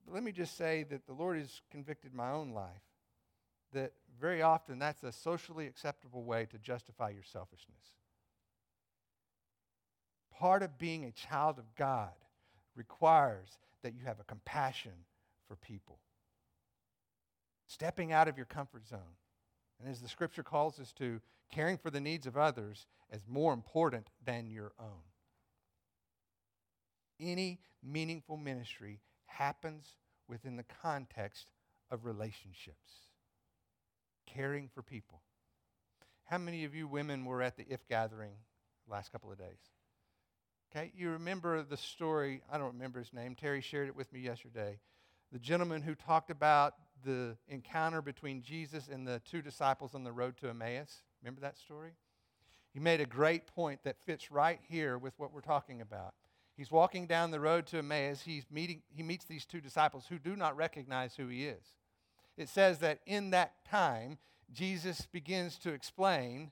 But 0.05 0.13
let 0.13 0.23
me 0.23 0.31
just 0.31 0.57
say 0.57 0.83
that 0.89 1.07
the 1.07 1.13
Lord 1.13 1.37
has 1.39 1.61
convicted 1.71 2.13
my 2.13 2.31
own 2.31 2.51
life 2.51 2.81
that 3.73 3.93
very 4.19 4.41
often 4.41 4.79
that's 4.79 5.03
a 5.03 5.11
socially 5.11 5.67
acceptable 5.67 6.23
way 6.23 6.45
to 6.51 6.57
justify 6.57 7.09
your 7.09 7.23
selfishness. 7.23 7.91
Part 10.37 10.63
of 10.63 10.77
being 10.77 11.05
a 11.05 11.11
child 11.11 11.59
of 11.59 11.75
God 11.75 12.11
requires 12.75 13.57
that 13.81 13.93
you 13.93 14.05
have 14.05 14.19
a 14.19 14.23
compassion 14.23 15.05
for 15.47 15.55
people. 15.55 15.99
Stepping 17.67 18.11
out 18.11 18.27
of 18.27 18.37
your 18.37 18.45
comfort 18.45 18.87
zone. 18.87 19.17
And 19.79 19.89
as 19.89 20.01
the 20.01 20.07
scripture 20.07 20.43
calls 20.43 20.79
us 20.79 20.93
to, 20.93 21.21
caring 21.51 21.77
for 21.77 21.89
the 21.89 21.99
needs 21.99 22.25
of 22.25 22.37
others 22.37 22.87
as 23.11 23.27
more 23.27 23.53
important 23.53 24.07
than 24.25 24.49
your 24.49 24.71
own. 24.79 25.03
Any 27.19 27.59
meaningful 27.83 28.37
ministry 28.37 29.01
happens 29.25 29.95
within 30.27 30.55
the 30.55 30.65
context 30.81 31.47
of 31.91 32.05
relationships, 32.05 33.09
caring 34.33 34.69
for 34.73 34.81
people. 34.81 35.21
How 36.25 36.37
many 36.37 36.65
of 36.65 36.73
you 36.73 36.87
women 36.87 37.25
were 37.25 37.41
at 37.41 37.57
the 37.57 37.65
IF 37.69 37.87
gathering 37.87 38.33
last 38.89 39.11
couple 39.11 39.31
of 39.31 39.37
days? 39.37 39.59
Okay, 40.75 40.91
you 40.95 41.11
remember 41.11 41.61
the 41.61 41.77
story, 41.77 42.41
I 42.51 42.57
don't 42.57 42.73
remember 42.73 42.99
his 42.99 43.13
name, 43.13 43.35
Terry 43.35 43.61
shared 43.61 43.87
it 43.87 43.95
with 43.95 44.11
me 44.11 44.19
yesterday. 44.19 44.79
The 45.31 45.39
gentleman 45.39 45.81
who 45.81 45.93
talked 45.95 46.31
about 46.31 46.73
the 47.05 47.37
encounter 47.47 48.01
between 48.01 48.41
Jesus 48.41 48.87
and 48.91 49.07
the 49.07 49.21
two 49.29 49.41
disciples 49.41 49.93
on 49.93 50.03
the 50.03 50.11
road 50.11 50.37
to 50.37 50.49
Emmaus. 50.49 51.03
Remember 51.21 51.41
that 51.41 51.57
story? 51.57 51.91
He 52.73 52.79
made 52.79 53.01
a 53.01 53.05
great 53.05 53.45
point 53.45 53.83
that 53.83 54.01
fits 54.05 54.31
right 54.31 54.59
here 54.67 54.97
with 54.97 55.13
what 55.17 55.31
we're 55.33 55.41
talking 55.41 55.81
about. 55.81 56.13
He's 56.55 56.71
walking 56.71 57.07
down 57.07 57.31
the 57.31 57.39
road 57.39 57.67
to 57.67 57.79
Emmaus. 57.79 58.21
He's 58.21 58.45
meeting, 58.49 58.81
he 58.95 59.03
meets 59.03 59.25
these 59.25 59.45
two 59.45 59.61
disciples 59.61 60.05
who 60.09 60.17
do 60.17 60.35
not 60.35 60.55
recognize 60.55 61.15
who 61.15 61.27
he 61.27 61.45
is. 61.45 61.63
It 62.37 62.49
says 62.49 62.79
that 62.79 62.99
in 63.05 63.29
that 63.31 63.63
time, 63.65 64.17
Jesus 64.51 65.07
begins 65.11 65.57
to 65.59 65.71
explain 65.71 66.51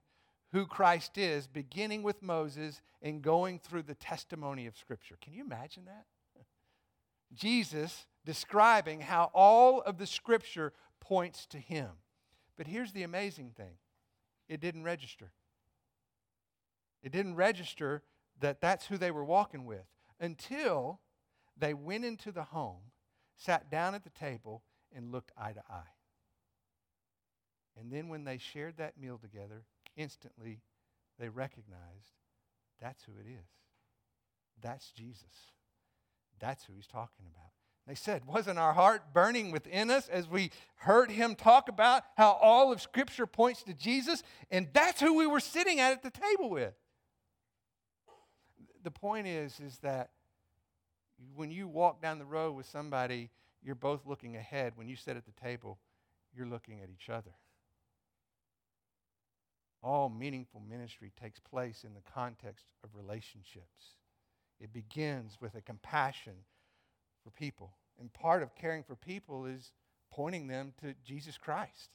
who 0.52 0.65
Christ 0.65 1.17
is, 1.17 1.48
beginning 1.48 2.04
with 2.04 2.22
Moses 2.22 2.82
and 3.02 3.22
going 3.22 3.60
through 3.60 3.84
the 3.84 3.96
testimony 3.96 4.67
of 4.67 4.78
Scripture. 4.78 5.17
Can 5.22 5.34
you 5.34 5.44
imagine 5.44 5.86
that? 5.86 6.06
Jesus 7.34 8.06
describing 8.26 9.02
how 9.02 9.32
all 9.34 9.82
of 9.82 9.98
the 9.98 10.06
Scripture 10.06 10.74
points 11.00 11.46
to 11.48 11.58
him. 11.58 11.89
But 12.58 12.67
here's 12.67 12.91
the 12.91 13.04
amazing 13.04 13.52
thing 13.52 13.78
it 14.50 14.60
didn't 14.60 14.84
register. 14.84 15.32
It 17.02 17.12
didn't 17.12 17.36
register 17.36 18.04
that 18.39 18.62
that's 18.62 18.88
who 18.88 18.98
they 18.98 19.12
were 19.12 19.24
walking 19.24 19.65
with 19.65 19.86
until 20.20 21.00
they 21.58 21.74
went 21.74 22.06
into 22.06 22.32
the 22.32 22.44
home, 22.44 22.91
sat 23.38 23.72
down 23.72 23.96
at 23.96 24.04
the 24.04 24.10
table, 24.10 24.62
and 24.95 25.12
looked 25.12 25.32
eye 25.38 25.54
to 25.54 25.63
eye. 25.69 25.93
And 27.80 27.91
then 27.91 28.10
when 28.10 28.25
they 28.25 28.38
shared 28.38 28.77
that 28.77 28.99
meal 28.99 29.17
together, 29.17 29.63
instantly 29.95 30.62
they 31.19 31.30
recognized 31.30 32.13
that's 32.80 33.04
who 33.04 33.13
it 33.13 33.30
is. 33.30 33.47
That's 34.62 34.91
Jesus. 34.91 35.51
That's 36.39 36.65
who 36.65 36.73
he's 36.75 36.88
talking 36.88 37.25
about. 37.32 37.51
They 37.88 37.95
said, 37.95 38.25
Wasn't 38.25 38.60
our 38.60 38.73
heart 38.73 39.13
burning 39.13 39.51
within 39.51 39.89
us 39.89 40.08
as 40.08 40.27
we 40.27 40.51
heard 40.75 41.12
him 41.12 41.36
talk 41.36 41.69
about 41.69 42.04
how 42.15 42.34
all 42.34 42.71
of 42.71 42.82
Scripture 42.82 43.25
points 43.25 43.63
to 43.63 43.73
Jesus? 43.73 44.23
And 44.51 44.67
that's 44.73 45.01
who 45.01 45.15
we 45.15 45.25
were 45.25 45.39
sitting 45.39 45.80
at 45.80 45.91
at 45.91 46.04
the 46.04 46.12
table 46.12 46.49
with 46.49 46.73
the 48.84 48.91
point 48.91 49.27
is, 49.27 49.60
is 49.60 49.77
that 49.80 50.10
when 51.36 51.51
you 51.51 51.67
walk 51.67 52.01
down 52.01 52.19
the 52.19 52.25
road 52.25 52.56
with 52.56 52.65
somebody, 52.65 53.30
you're 53.63 53.76
both 53.76 54.06
looking 54.06 54.36
ahead. 54.36 54.74
When 54.76 54.88
you 54.88 54.95
sit 54.95 55.17
at 55.17 55.26
the 55.26 55.41
table, 55.41 55.80
you're 56.36 56.47
looking 56.47 56.82
at 56.82 56.89
each 56.89 57.10
other. 57.10 57.32
All 59.84 60.10
meaningful 60.10 60.62
ministry 60.62 61.12
takes 61.19 61.39
place 61.39 61.84
in 61.84 61.93
the 61.93 62.12
context 62.13 62.65
of 62.84 62.89
relationships. 62.95 63.95
It 64.60 64.71
begins 64.71 65.38
with 65.41 65.56
a 65.56 65.62
compassion 65.62 66.34
for 67.24 67.32
people. 67.32 67.74
And 68.00 68.13
part 68.13 68.43
of 68.43 68.56
caring 68.56 68.84
for 68.84 68.95
people 68.95 69.45
is 69.45 69.71
pointing 70.12 70.47
them 70.47 70.74
to 70.82 70.93
Jesus 71.04 71.38
Christ, 71.38 71.89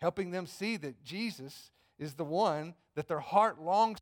helping 0.00 0.30
them 0.30 0.46
see 0.46 0.76
that 0.78 1.04
Jesus 1.04 1.70
is 1.98 2.14
the 2.14 2.24
one 2.24 2.74
that 2.96 3.06
their 3.06 3.20
heart 3.20 3.60
longs 3.60 4.00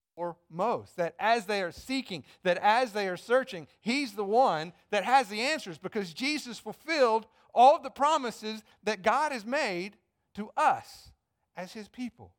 most. 0.53 0.97
That 0.97 1.15
as 1.19 1.47
they 1.47 1.63
are 1.63 1.73
seeking, 1.73 2.25
that 2.43 2.59
as 2.59 2.93
they 2.93 3.09
are 3.09 3.17
searching, 3.17 3.67
He's 3.81 4.13
the 4.13 4.25
one 4.25 4.73
that 4.91 5.05
has 5.05 5.29
the 5.29 5.41
answers 5.41 5.79
because 5.79 6.13
Jesus 6.13 6.59
fulfilled 6.59 7.27
all 7.55 7.81
the 7.81 7.91
promises 7.91 8.63
that 8.85 9.03
God 9.03 9.33
has 9.33 9.45
made 9.45 9.97
to 10.35 10.51
us 10.57 11.11
as 11.57 11.73
His 11.73 11.89
people. 11.89 12.33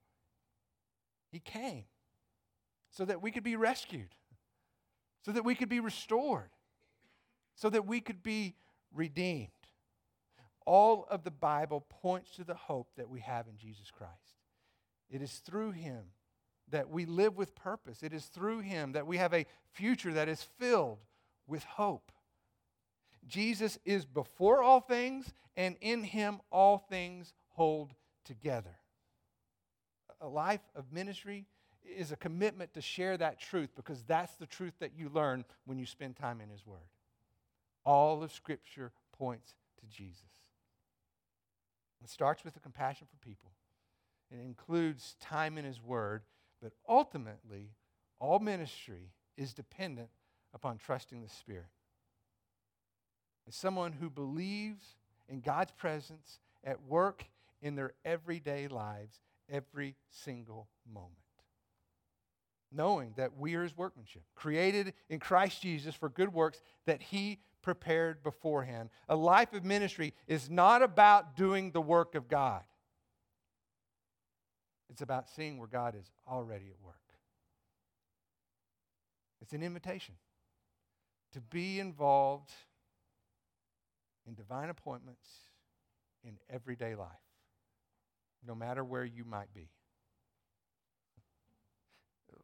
He 1.32 1.40
came 1.40 1.86
so 2.92 3.06
that 3.06 3.22
we 3.22 3.32
could 3.32 3.44
be 3.44 3.56
rescued, 3.56 4.16
so 5.26 5.32
that 5.32 5.44
we 5.44 5.56
could 5.56 5.70
be 5.70 5.80
restored, 5.80 6.52
so 7.56 7.70
that 7.70 7.88
we 7.88 8.00
could 8.00 8.22
be 8.22 8.56
redeemed. 8.94 9.50
All 10.66 11.08
of 11.10 11.24
the 11.24 11.32
Bible 11.32 11.86
points 11.90 12.36
to 12.36 12.44
the 12.44 12.54
hope 12.54 12.90
that 12.96 13.10
we 13.10 13.20
have 13.22 13.48
in 13.48 13.58
Jesus 13.58 13.92
Christ. 13.92 14.14
It 15.10 15.22
is 15.22 15.34
through 15.34 15.72
him 15.72 16.06
that 16.74 16.90
we 16.90 17.06
live 17.06 17.38
with 17.38 17.56
purpose. 17.56 18.04
It 18.04 18.14
is 18.14 18.26
through 18.26 18.60
him 18.60 18.92
that 18.92 19.08
we 19.08 19.18
have 19.18 19.34
a 19.34 19.46
future 19.72 20.12
that 20.14 20.28
is 20.28 20.44
filled 20.60 21.00
with 21.48 21.64
hope. 21.64 22.12
Jesus 23.26 23.80
is 23.86 24.06
before 24.06 24.62
all 24.62 24.82
things, 24.82 25.34
and 25.56 25.78
in 25.82 26.04
him 26.04 26.42
all 26.52 26.78
things 26.78 27.34
hold 27.50 27.94
together. 28.26 28.78
A 30.20 30.28
life 30.28 30.62
of 30.76 30.92
ministry 30.92 31.46
is 31.84 32.12
a 32.12 32.18
commitment 32.18 32.74
to 32.74 32.82
share 32.82 33.18
that 33.18 33.40
truth 33.40 33.70
because 33.76 34.04
that's 34.04 34.36
the 34.36 34.46
truth 34.46 34.74
that 34.80 34.98
you 34.98 35.10
learn 35.10 35.46
when 35.66 35.78
you 35.78 35.86
spend 35.86 36.16
time 36.16 36.42
in 36.42 36.50
his 36.50 36.66
word. 36.66 36.80
All 37.86 38.24
of 38.24 38.32
Scripture 38.32 38.92
points 39.18 39.54
to 39.80 39.86
Jesus. 39.86 40.22
It 42.04 42.10
starts 42.10 42.44
with 42.44 42.56
a 42.58 42.60
compassion 42.60 43.08
for 43.10 43.26
people. 43.26 43.52
It 44.32 44.44
includes 44.44 45.16
time 45.20 45.58
in 45.58 45.66
His 45.66 45.82
Word, 45.82 46.24
but 46.64 46.72
ultimately, 46.88 47.72
all 48.20 48.40
ministry 48.40 49.12
is 49.36 49.54
dependent 49.54 50.08
upon 50.54 50.78
trusting 50.78 51.22
the 51.22 51.28
Spirit. 51.28 51.66
As 53.46 53.54
someone 53.54 53.92
who 53.92 54.10
believes 54.10 54.96
in 55.28 55.42
God's 55.42 55.74
presence 55.74 56.40
at 56.64 56.82
work 56.88 57.26
in 57.62 57.76
their 57.76 57.92
everyday 58.06 58.70
lives 58.70 59.20
every 59.50 59.98
single 60.10 60.70
moment. 60.90 61.18
knowing 62.74 63.14
that 63.18 63.38
we 63.38 63.56
are 63.56 63.64
his 63.64 63.78
workmanship, 63.78 64.24
created 64.36 64.94
in 65.10 65.20
Christ 65.20 65.62
Jesus 65.62 65.96
for 65.96 66.10
good 66.10 66.34
works 66.34 66.62
that 66.86 67.02
he 67.02 67.40
prepared 67.62 68.24
beforehand. 68.24 68.90
A 69.08 69.16
life 69.16 69.54
of 69.54 69.64
ministry 69.64 70.14
is 70.28 70.50
not 70.50 70.82
about 70.82 71.36
doing 71.38 71.72
the 71.72 71.82
work 71.82 72.16
of 72.16 72.28
God, 72.28 72.64
it's 74.94 75.02
about 75.02 75.28
seeing 75.28 75.58
where 75.58 75.68
God 75.68 75.96
is 76.00 76.06
already 76.30 76.68
at 76.70 76.86
work. 76.86 76.94
It's 79.42 79.52
an 79.54 79.64
invitation 79.64 80.14
to 81.32 81.42
be 81.42 81.80
involved 81.80 82.52
in 84.28 84.36
divine 84.36 84.70
appointments 84.70 85.28
in 86.24 86.38
everyday 86.48 86.94
life, 86.94 87.10
no 88.48 88.54
matter 88.54 88.84
where 88.84 89.04
you 89.04 89.26
might 89.26 89.52
be 89.56 89.68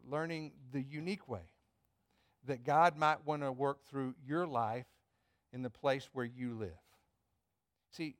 learning 0.10 0.52
the 0.72 0.82
unique 0.82 1.30
way 1.30 1.52
that 2.48 2.64
God 2.64 2.98
might 2.98 3.28
want 3.28 3.44
to 3.44 3.52
work 3.52 3.86
through 3.88 4.16
your 4.26 4.48
life 4.48 4.88
in 5.54 5.62
the 5.62 5.70
place 5.70 6.10
where 6.14 6.26
you 6.26 6.56
live. 6.56 6.72
See, 7.92 8.16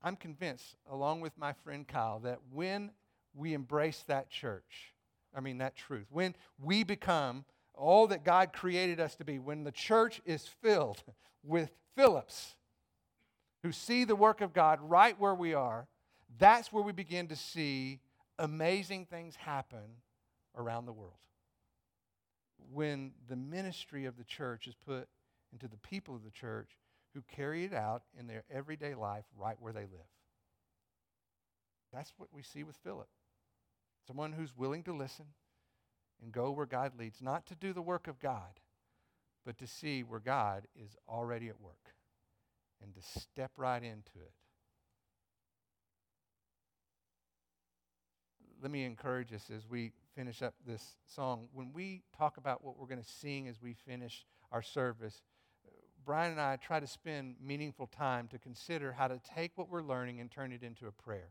I'm 0.00 0.14
convinced, 0.14 0.76
along 0.88 1.22
with 1.22 1.36
my 1.36 1.54
friend 1.64 1.88
Kyle, 1.88 2.20
that 2.20 2.38
when 2.52 2.92
we 3.34 3.54
embrace 3.54 4.02
that 4.06 4.30
church, 4.30 4.92
I 5.34 5.40
mean, 5.40 5.58
that 5.58 5.76
truth, 5.76 6.06
when 6.10 6.34
we 6.62 6.84
become 6.84 7.44
all 7.74 8.06
that 8.08 8.24
God 8.24 8.52
created 8.52 9.00
us 9.00 9.16
to 9.16 9.24
be, 9.24 9.38
when 9.38 9.64
the 9.64 9.72
church 9.72 10.22
is 10.24 10.46
filled 10.62 11.02
with 11.44 11.70
Philips 11.96 12.54
who 13.62 13.72
see 13.72 14.04
the 14.04 14.16
work 14.16 14.40
of 14.40 14.52
God 14.52 14.78
right 14.82 15.18
where 15.18 15.34
we 15.34 15.54
are, 15.54 15.86
that's 16.38 16.72
where 16.72 16.82
we 16.82 16.92
begin 16.92 17.28
to 17.28 17.36
see 17.36 18.00
amazing 18.38 19.06
things 19.06 19.36
happen 19.36 19.98
around 20.56 20.86
the 20.86 20.92
world. 20.92 21.12
When 22.72 23.12
the 23.28 23.36
ministry 23.36 24.04
of 24.04 24.16
the 24.16 24.24
church 24.24 24.66
is 24.66 24.74
put 24.74 25.08
into 25.52 25.68
the 25.68 25.76
people 25.76 26.14
of 26.14 26.24
the 26.24 26.30
church 26.30 26.70
who 27.14 27.22
carry 27.34 27.64
it 27.64 27.72
out 27.72 28.02
in 28.18 28.26
their 28.26 28.44
everyday 28.50 28.94
life 28.94 29.24
right 29.36 29.56
where 29.60 29.72
they 29.72 29.80
live. 29.80 30.10
That's 31.92 32.12
what 32.16 32.28
we 32.32 32.42
see 32.42 32.64
with 32.64 32.76
Philip. 32.82 33.08
Someone 34.06 34.32
who's 34.32 34.56
willing 34.56 34.82
to 34.84 34.92
listen 34.92 35.26
and 36.22 36.32
go 36.32 36.50
where 36.50 36.66
God 36.66 36.92
leads, 36.98 37.22
not 37.22 37.46
to 37.46 37.54
do 37.54 37.72
the 37.72 37.82
work 37.82 38.06
of 38.06 38.20
God, 38.20 38.60
but 39.44 39.58
to 39.58 39.66
see 39.66 40.02
where 40.02 40.20
God 40.20 40.66
is 40.76 40.96
already 41.08 41.48
at 41.48 41.60
work 41.60 41.94
and 42.82 42.94
to 42.94 43.20
step 43.20 43.52
right 43.56 43.82
into 43.82 44.18
it. 44.20 44.32
Let 48.62 48.70
me 48.70 48.84
encourage 48.84 49.32
us 49.32 49.50
as 49.54 49.68
we 49.68 49.92
finish 50.14 50.40
up 50.40 50.54
this 50.66 50.96
song, 51.06 51.48
when 51.52 51.72
we 51.72 52.02
talk 52.16 52.36
about 52.36 52.64
what 52.64 52.78
we're 52.78 52.86
going 52.86 53.02
to 53.02 53.08
sing 53.08 53.48
as 53.48 53.60
we 53.60 53.74
finish 53.74 54.24
our 54.52 54.62
service, 54.62 55.22
Brian 56.04 56.32
and 56.32 56.40
I 56.40 56.56
try 56.56 56.80
to 56.80 56.86
spend 56.86 57.36
meaningful 57.42 57.86
time 57.86 58.28
to 58.28 58.38
consider 58.38 58.92
how 58.92 59.08
to 59.08 59.20
take 59.34 59.52
what 59.56 59.68
we're 59.70 59.82
learning 59.82 60.20
and 60.20 60.30
turn 60.30 60.52
it 60.52 60.62
into 60.62 60.86
a 60.86 60.92
prayer. 60.92 61.30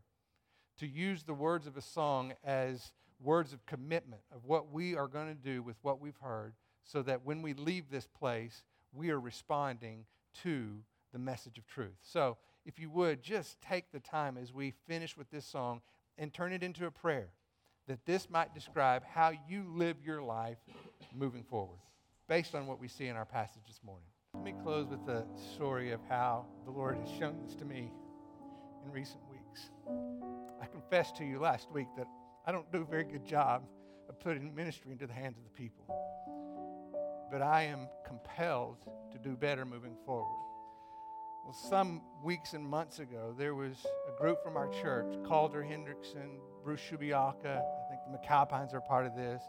To 0.78 0.86
use 0.86 1.22
the 1.22 1.34
words 1.34 1.66
of 1.66 1.76
a 1.76 1.82
song 1.82 2.34
as 2.44 2.92
words 3.20 3.52
of 3.52 3.64
commitment 3.64 4.22
of 4.34 4.44
what 4.44 4.72
we 4.72 4.96
are 4.96 5.06
going 5.06 5.28
to 5.28 5.34
do 5.34 5.62
with 5.62 5.76
what 5.82 6.00
we've 6.00 6.18
heard, 6.20 6.54
so 6.84 7.02
that 7.02 7.24
when 7.24 7.42
we 7.42 7.54
leave 7.54 7.90
this 7.90 8.06
place, 8.06 8.64
we 8.92 9.10
are 9.10 9.20
responding 9.20 10.04
to 10.42 10.82
the 11.12 11.18
message 11.18 11.58
of 11.58 11.66
truth. 11.66 11.96
So, 12.02 12.36
if 12.66 12.78
you 12.78 12.90
would, 12.90 13.22
just 13.22 13.60
take 13.60 13.92
the 13.92 14.00
time 14.00 14.36
as 14.36 14.52
we 14.52 14.72
finish 14.86 15.16
with 15.16 15.30
this 15.30 15.44
song 15.44 15.80
and 16.18 16.32
turn 16.32 16.52
it 16.52 16.62
into 16.62 16.86
a 16.86 16.90
prayer 16.90 17.28
that 17.86 18.04
this 18.06 18.30
might 18.30 18.54
describe 18.54 19.04
how 19.04 19.32
you 19.48 19.64
live 19.68 19.96
your 20.04 20.22
life 20.22 20.58
moving 21.14 21.42
forward, 21.44 21.78
based 22.28 22.54
on 22.54 22.66
what 22.66 22.80
we 22.80 22.88
see 22.88 23.06
in 23.06 23.16
our 23.16 23.26
passage 23.26 23.62
this 23.66 23.80
morning. 23.84 24.06
Let 24.32 24.42
me 24.42 24.54
close 24.62 24.88
with 24.88 25.04
the 25.06 25.24
story 25.54 25.92
of 25.92 26.00
how 26.08 26.46
the 26.64 26.70
Lord 26.70 26.96
has 26.96 27.08
shown 27.18 27.38
this 27.44 27.54
to 27.56 27.64
me 27.64 27.92
in 28.84 28.90
recent 28.90 29.20
weeks. 29.30 30.13
I 30.64 30.66
confessed 30.66 31.16
to 31.16 31.26
you 31.26 31.40
last 31.40 31.70
week 31.70 31.88
that 31.98 32.06
I 32.46 32.52
don't 32.52 32.70
do 32.72 32.80
a 32.80 32.84
very 32.86 33.04
good 33.04 33.26
job 33.26 33.64
of 34.08 34.18
putting 34.18 34.54
ministry 34.54 34.92
into 34.92 35.06
the 35.06 35.12
hands 35.12 35.36
of 35.36 35.44
the 35.44 35.50
people. 35.50 35.84
But 37.30 37.42
I 37.42 37.64
am 37.64 37.86
compelled 38.06 38.78
to 39.12 39.18
do 39.18 39.36
better 39.36 39.66
moving 39.66 39.94
forward. 40.06 40.40
Well, 41.44 41.52
some 41.52 42.00
weeks 42.24 42.54
and 42.54 42.66
months 42.66 42.98
ago, 42.98 43.34
there 43.36 43.54
was 43.54 43.76
a 44.08 44.18
group 44.18 44.42
from 44.42 44.56
our 44.56 44.68
church, 44.68 45.14
Calder 45.26 45.62
Hendrickson, 45.62 46.38
Bruce 46.64 46.80
Shubiaka, 46.80 47.60
I 47.60 47.88
think 47.90 48.00
the 48.10 48.16
McAlpines 48.16 48.72
are 48.72 48.80
part 48.80 49.04
of 49.04 49.14
this, 49.14 49.42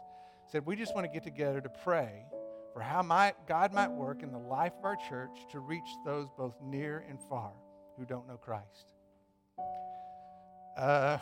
said, 0.52 0.66
We 0.66 0.76
just 0.76 0.94
want 0.94 1.06
to 1.06 1.10
get 1.10 1.24
together 1.24 1.62
to 1.62 1.70
pray 1.82 2.26
for 2.74 2.82
how 2.82 3.02
my, 3.02 3.32
God 3.48 3.72
might 3.72 3.90
work 3.90 4.22
in 4.22 4.32
the 4.32 4.38
life 4.38 4.74
of 4.78 4.84
our 4.84 4.98
church 5.08 5.46
to 5.52 5.60
reach 5.60 5.88
those 6.04 6.28
both 6.36 6.56
near 6.62 7.06
and 7.08 7.18
far 7.18 7.54
who 7.96 8.04
don't 8.04 8.28
know 8.28 8.36
Christ. 8.36 8.92
Uh, 10.76 11.16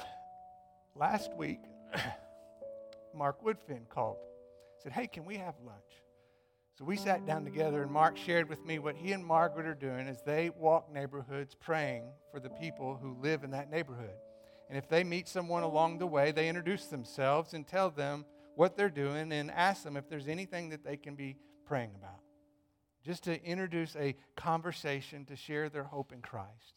last 0.96 1.32
week, 1.36 1.60
Mark 3.14 3.44
Woodfin 3.44 3.88
called, 3.88 4.16
said, 4.82 4.90
Hey, 4.90 5.06
can 5.06 5.24
we 5.24 5.36
have 5.36 5.54
lunch? 5.64 5.78
So 6.76 6.84
we 6.84 6.96
sat 6.96 7.24
down 7.24 7.44
together, 7.44 7.82
and 7.82 7.90
Mark 7.90 8.16
shared 8.16 8.48
with 8.48 8.64
me 8.66 8.80
what 8.80 8.96
he 8.96 9.12
and 9.12 9.24
Margaret 9.24 9.66
are 9.66 9.74
doing 9.74 10.08
as 10.08 10.22
they 10.22 10.50
walk 10.50 10.92
neighborhoods 10.92 11.54
praying 11.54 12.02
for 12.32 12.40
the 12.40 12.50
people 12.50 12.98
who 13.00 13.16
live 13.22 13.44
in 13.44 13.52
that 13.52 13.70
neighborhood. 13.70 14.16
And 14.68 14.76
if 14.76 14.88
they 14.88 15.04
meet 15.04 15.28
someone 15.28 15.62
along 15.62 15.98
the 15.98 16.06
way, 16.06 16.32
they 16.32 16.48
introduce 16.48 16.86
themselves 16.86 17.54
and 17.54 17.64
tell 17.64 17.90
them 17.90 18.24
what 18.56 18.76
they're 18.76 18.90
doing 18.90 19.30
and 19.30 19.52
ask 19.52 19.84
them 19.84 19.96
if 19.96 20.08
there's 20.08 20.26
anything 20.26 20.70
that 20.70 20.84
they 20.84 20.96
can 20.96 21.14
be 21.14 21.36
praying 21.64 21.92
about. 21.96 22.22
Just 23.04 23.22
to 23.24 23.40
introduce 23.44 23.94
a 23.94 24.16
conversation 24.34 25.24
to 25.26 25.36
share 25.36 25.68
their 25.68 25.84
hope 25.84 26.10
in 26.12 26.22
Christ. 26.22 26.74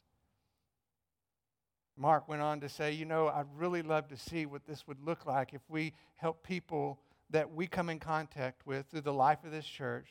Mark 1.97 2.29
went 2.29 2.41
on 2.41 2.59
to 2.61 2.69
say, 2.69 2.91
You 2.91 3.05
know, 3.05 3.27
I'd 3.27 3.47
really 3.55 3.81
love 3.81 4.07
to 4.09 4.17
see 4.17 4.45
what 4.45 4.65
this 4.65 4.87
would 4.87 5.03
look 5.03 5.25
like 5.25 5.53
if 5.53 5.61
we 5.67 5.93
help 6.15 6.43
people 6.43 6.99
that 7.29 7.51
we 7.51 7.67
come 7.67 7.89
in 7.89 7.99
contact 7.99 8.65
with 8.65 8.85
through 8.87 9.01
the 9.01 9.13
life 9.13 9.43
of 9.43 9.51
this 9.51 9.65
church 9.65 10.07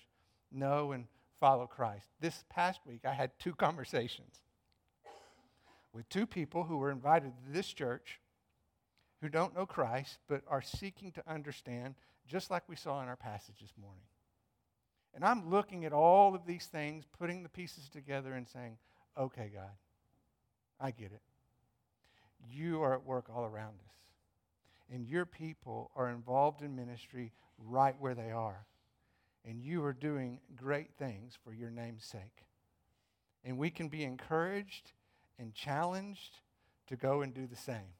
know 0.52 0.92
and 0.92 1.06
follow 1.38 1.66
Christ. 1.66 2.06
This 2.20 2.44
past 2.50 2.80
week, 2.86 3.04
I 3.04 3.12
had 3.12 3.30
two 3.38 3.54
conversations 3.56 4.42
with 5.92 6.08
two 6.08 6.26
people 6.26 6.64
who 6.64 6.76
were 6.76 6.90
invited 6.90 7.32
to 7.36 7.52
this 7.52 7.72
church 7.72 8.20
who 9.22 9.28
don't 9.28 9.54
know 9.54 9.64
Christ 9.64 10.18
but 10.28 10.42
are 10.46 10.60
seeking 10.60 11.10
to 11.12 11.22
understand, 11.26 11.94
just 12.26 12.50
like 12.50 12.68
we 12.68 12.76
saw 12.76 13.02
in 13.02 13.08
our 13.08 13.16
passage 13.16 13.56
this 13.60 13.72
morning. 13.80 14.04
And 15.14 15.24
I'm 15.24 15.48
looking 15.48 15.86
at 15.86 15.94
all 15.94 16.34
of 16.34 16.44
these 16.44 16.66
things, 16.66 17.06
putting 17.18 17.42
the 17.42 17.48
pieces 17.48 17.88
together, 17.88 18.34
and 18.34 18.46
saying, 18.46 18.76
okay, 19.18 19.50
God, 19.54 19.70
I 20.78 20.90
get 20.90 21.12
it. 21.12 21.22
You 22.50 22.82
are 22.82 22.94
at 22.94 23.04
work 23.04 23.26
all 23.34 23.44
around 23.44 23.74
us 23.84 23.96
and 24.92 25.06
your 25.06 25.24
people 25.26 25.90
are 25.96 26.10
involved 26.10 26.62
in 26.62 26.76
ministry 26.76 27.32
right 27.58 27.94
where 27.98 28.14
they 28.14 28.30
are. 28.30 28.66
And 29.44 29.62
you 29.62 29.84
are 29.84 29.92
doing 29.92 30.40
great 30.56 30.90
things 30.98 31.38
for 31.44 31.52
your 31.52 31.70
name's 31.70 32.04
sake. 32.04 32.44
And 33.44 33.58
we 33.58 33.70
can 33.70 33.88
be 33.88 34.02
encouraged 34.04 34.92
and 35.38 35.54
challenged 35.54 36.40
to 36.88 36.96
go 36.96 37.22
and 37.22 37.32
do 37.32 37.46
the 37.46 37.56
same. 37.56 37.94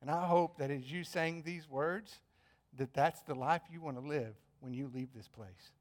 And 0.00 0.10
I 0.10 0.26
hope 0.26 0.58
that 0.58 0.70
as 0.70 0.90
you 0.90 1.04
saying 1.04 1.42
these 1.42 1.68
words, 1.68 2.18
that 2.76 2.92
that's 2.92 3.22
the 3.22 3.34
life 3.34 3.62
you 3.70 3.80
want 3.80 3.96
to 3.96 4.06
live 4.06 4.34
when 4.60 4.74
you 4.74 4.90
leave 4.92 5.08
this 5.14 5.28
place. 5.28 5.72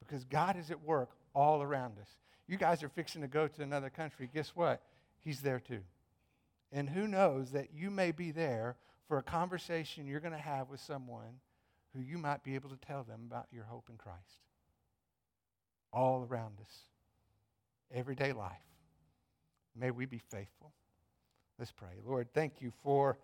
Because 0.00 0.24
God 0.24 0.56
is 0.56 0.70
at 0.70 0.82
work 0.82 1.10
all 1.34 1.62
around 1.62 1.98
us. 2.00 2.08
You 2.48 2.56
guys 2.56 2.82
are 2.82 2.88
fixing 2.88 3.22
to 3.22 3.28
go 3.28 3.46
to 3.46 3.62
another 3.62 3.88
country. 3.88 4.28
Guess 4.32 4.50
what? 4.54 4.82
He's 5.20 5.40
there 5.40 5.60
too. 5.60 5.80
And 6.74 6.90
who 6.90 7.06
knows 7.06 7.52
that 7.52 7.68
you 7.72 7.88
may 7.88 8.10
be 8.10 8.32
there 8.32 8.76
for 9.06 9.16
a 9.18 9.22
conversation 9.22 10.08
you're 10.08 10.18
going 10.18 10.32
to 10.32 10.38
have 10.38 10.68
with 10.68 10.80
someone 10.80 11.38
who 11.94 12.00
you 12.00 12.18
might 12.18 12.42
be 12.42 12.56
able 12.56 12.68
to 12.70 12.76
tell 12.76 13.04
them 13.04 13.20
about 13.28 13.46
your 13.52 13.62
hope 13.62 13.88
in 13.88 13.96
Christ. 13.96 14.40
All 15.92 16.26
around 16.28 16.58
us, 16.60 16.76
everyday 17.94 18.32
life. 18.32 18.50
May 19.78 19.92
we 19.92 20.04
be 20.04 20.18
faithful. 20.18 20.72
Let's 21.60 21.70
pray. 21.70 22.00
Lord, 22.04 22.26
thank 22.34 22.60
you 22.60 22.72
for 22.82 23.18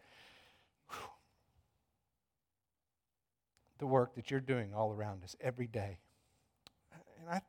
the 3.78 3.86
work 3.86 4.14
that 4.14 4.30
you're 4.30 4.38
doing 4.38 4.72
all 4.72 4.92
around 4.92 5.24
us 5.24 5.34
every 5.40 5.66
day. 5.66 5.98
And 7.18 7.28
I 7.28 7.40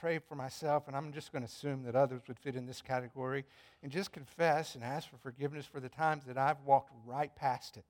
pray 0.00 0.18
for 0.18 0.34
myself, 0.34 0.88
and 0.88 0.96
I'm 0.96 1.12
just 1.12 1.30
going 1.30 1.42
to 1.42 1.48
assume 1.48 1.82
that 1.82 1.94
others 1.94 2.22
would 2.26 2.38
fit 2.38 2.56
in 2.56 2.64
this 2.64 2.80
category, 2.80 3.44
and 3.82 3.92
just 3.92 4.12
confess 4.12 4.74
and 4.74 4.82
ask 4.82 5.10
for 5.10 5.18
forgiveness 5.18 5.66
for 5.66 5.78
the 5.78 5.90
times 5.90 6.24
that 6.24 6.38
I've 6.38 6.60
walked 6.64 6.92
right 7.04 7.34
past 7.36 7.76
it 7.76 7.84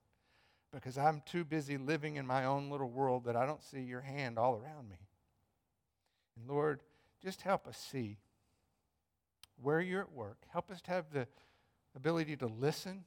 because 0.73 0.97
I'm 0.97 1.21
too 1.25 1.43
busy 1.43 1.77
living 1.77 2.15
in 2.15 2.25
my 2.25 2.45
own 2.45 2.69
little 2.69 2.89
world 2.89 3.25
that 3.25 3.35
I 3.35 3.45
don't 3.45 3.63
see 3.63 3.81
your 3.81 4.01
hand 4.01 4.37
all 4.37 4.53
around 4.53 4.89
me. 4.89 4.97
And 6.37 6.49
Lord, 6.49 6.81
just 7.23 7.41
help 7.41 7.67
us 7.67 7.77
see 7.77 8.17
where 9.61 9.81
you're 9.81 10.01
at 10.01 10.11
work. 10.11 10.37
Help 10.51 10.71
us 10.71 10.81
to 10.81 10.91
have 10.91 11.05
the 11.13 11.27
ability 11.95 12.35
to 12.37 12.47
listen 12.47 13.03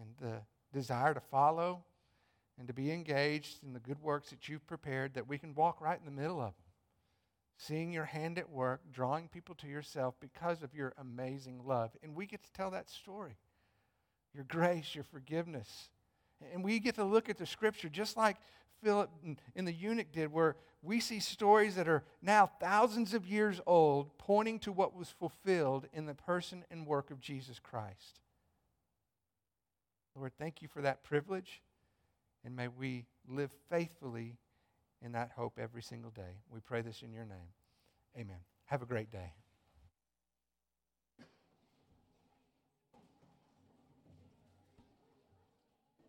and 0.00 0.08
the 0.20 0.40
desire 0.72 1.14
to 1.14 1.20
follow 1.20 1.84
and 2.58 2.66
to 2.66 2.74
be 2.74 2.90
engaged 2.90 3.62
in 3.62 3.72
the 3.72 3.80
good 3.80 4.02
works 4.02 4.30
that 4.30 4.48
you've 4.48 4.66
prepared, 4.66 5.14
that 5.14 5.28
we 5.28 5.38
can 5.38 5.54
walk 5.54 5.80
right 5.80 5.98
in 5.98 6.04
the 6.04 6.20
middle 6.20 6.40
of 6.40 6.54
them, 6.54 6.67
seeing 7.58 7.92
your 7.92 8.04
hand 8.04 8.38
at 8.38 8.48
work, 8.48 8.80
drawing 8.92 9.28
people 9.28 9.54
to 9.56 9.66
yourself 9.66 10.14
because 10.20 10.62
of 10.62 10.74
your 10.74 10.94
amazing 10.96 11.60
love. 11.66 11.90
And 12.02 12.14
we 12.14 12.24
get 12.24 12.42
to 12.44 12.52
tell 12.52 12.70
that 12.70 12.88
story 12.88 13.36
your 14.32 14.44
grace, 14.44 14.94
your 14.94 15.04
forgiveness. 15.04 15.90
And 16.52 16.62
we 16.62 16.78
get 16.78 16.94
to 16.94 17.04
look 17.04 17.28
at 17.28 17.36
the 17.36 17.46
scripture 17.46 17.88
just 17.88 18.16
like 18.16 18.36
Philip 18.82 19.10
and 19.56 19.66
the 19.66 19.72
eunuch 19.72 20.12
did, 20.12 20.32
where 20.32 20.54
we 20.82 21.00
see 21.00 21.18
stories 21.18 21.74
that 21.74 21.88
are 21.88 22.04
now 22.22 22.48
thousands 22.60 23.12
of 23.12 23.26
years 23.26 23.60
old, 23.66 24.16
pointing 24.18 24.60
to 24.60 24.70
what 24.70 24.94
was 24.94 25.08
fulfilled 25.08 25.88
in 25.92 26.06
the 26.06 26.14
person 26.14 26.64
and 26.70 26.86
work 26.86 27.10
of 27.10 27.20
Jesus 27.20 27.58
Christ. 27.58 28.20
Lord, 30.14 30.32
thank 30.38 30.62
you 30.62 30.68
for 30.68 30.82
that 30.82 31.02
privilege, 31.02 31.60
and 32.44 32.54
may 32.54 32.68
we 32.68 33.06
live 33.28 33.50
faithfully 33.68 34.36
in 35.02 35.12
that 35.12 35.30
hope 35.36 35.58
every 35.60 35.82
single 35.82 36.10
day. 36.10 36.42
We 36.50 36.60
pray 36.60 36.82
this 36.82 37.02
in 37.02 37.12
your 37.12 37.24
name. 37.24 37.52
Amen. 38.16 38.40
Have 38.66 38.82
a 38.82 38.86
great 38.86 39.10
day. 39.10 39.32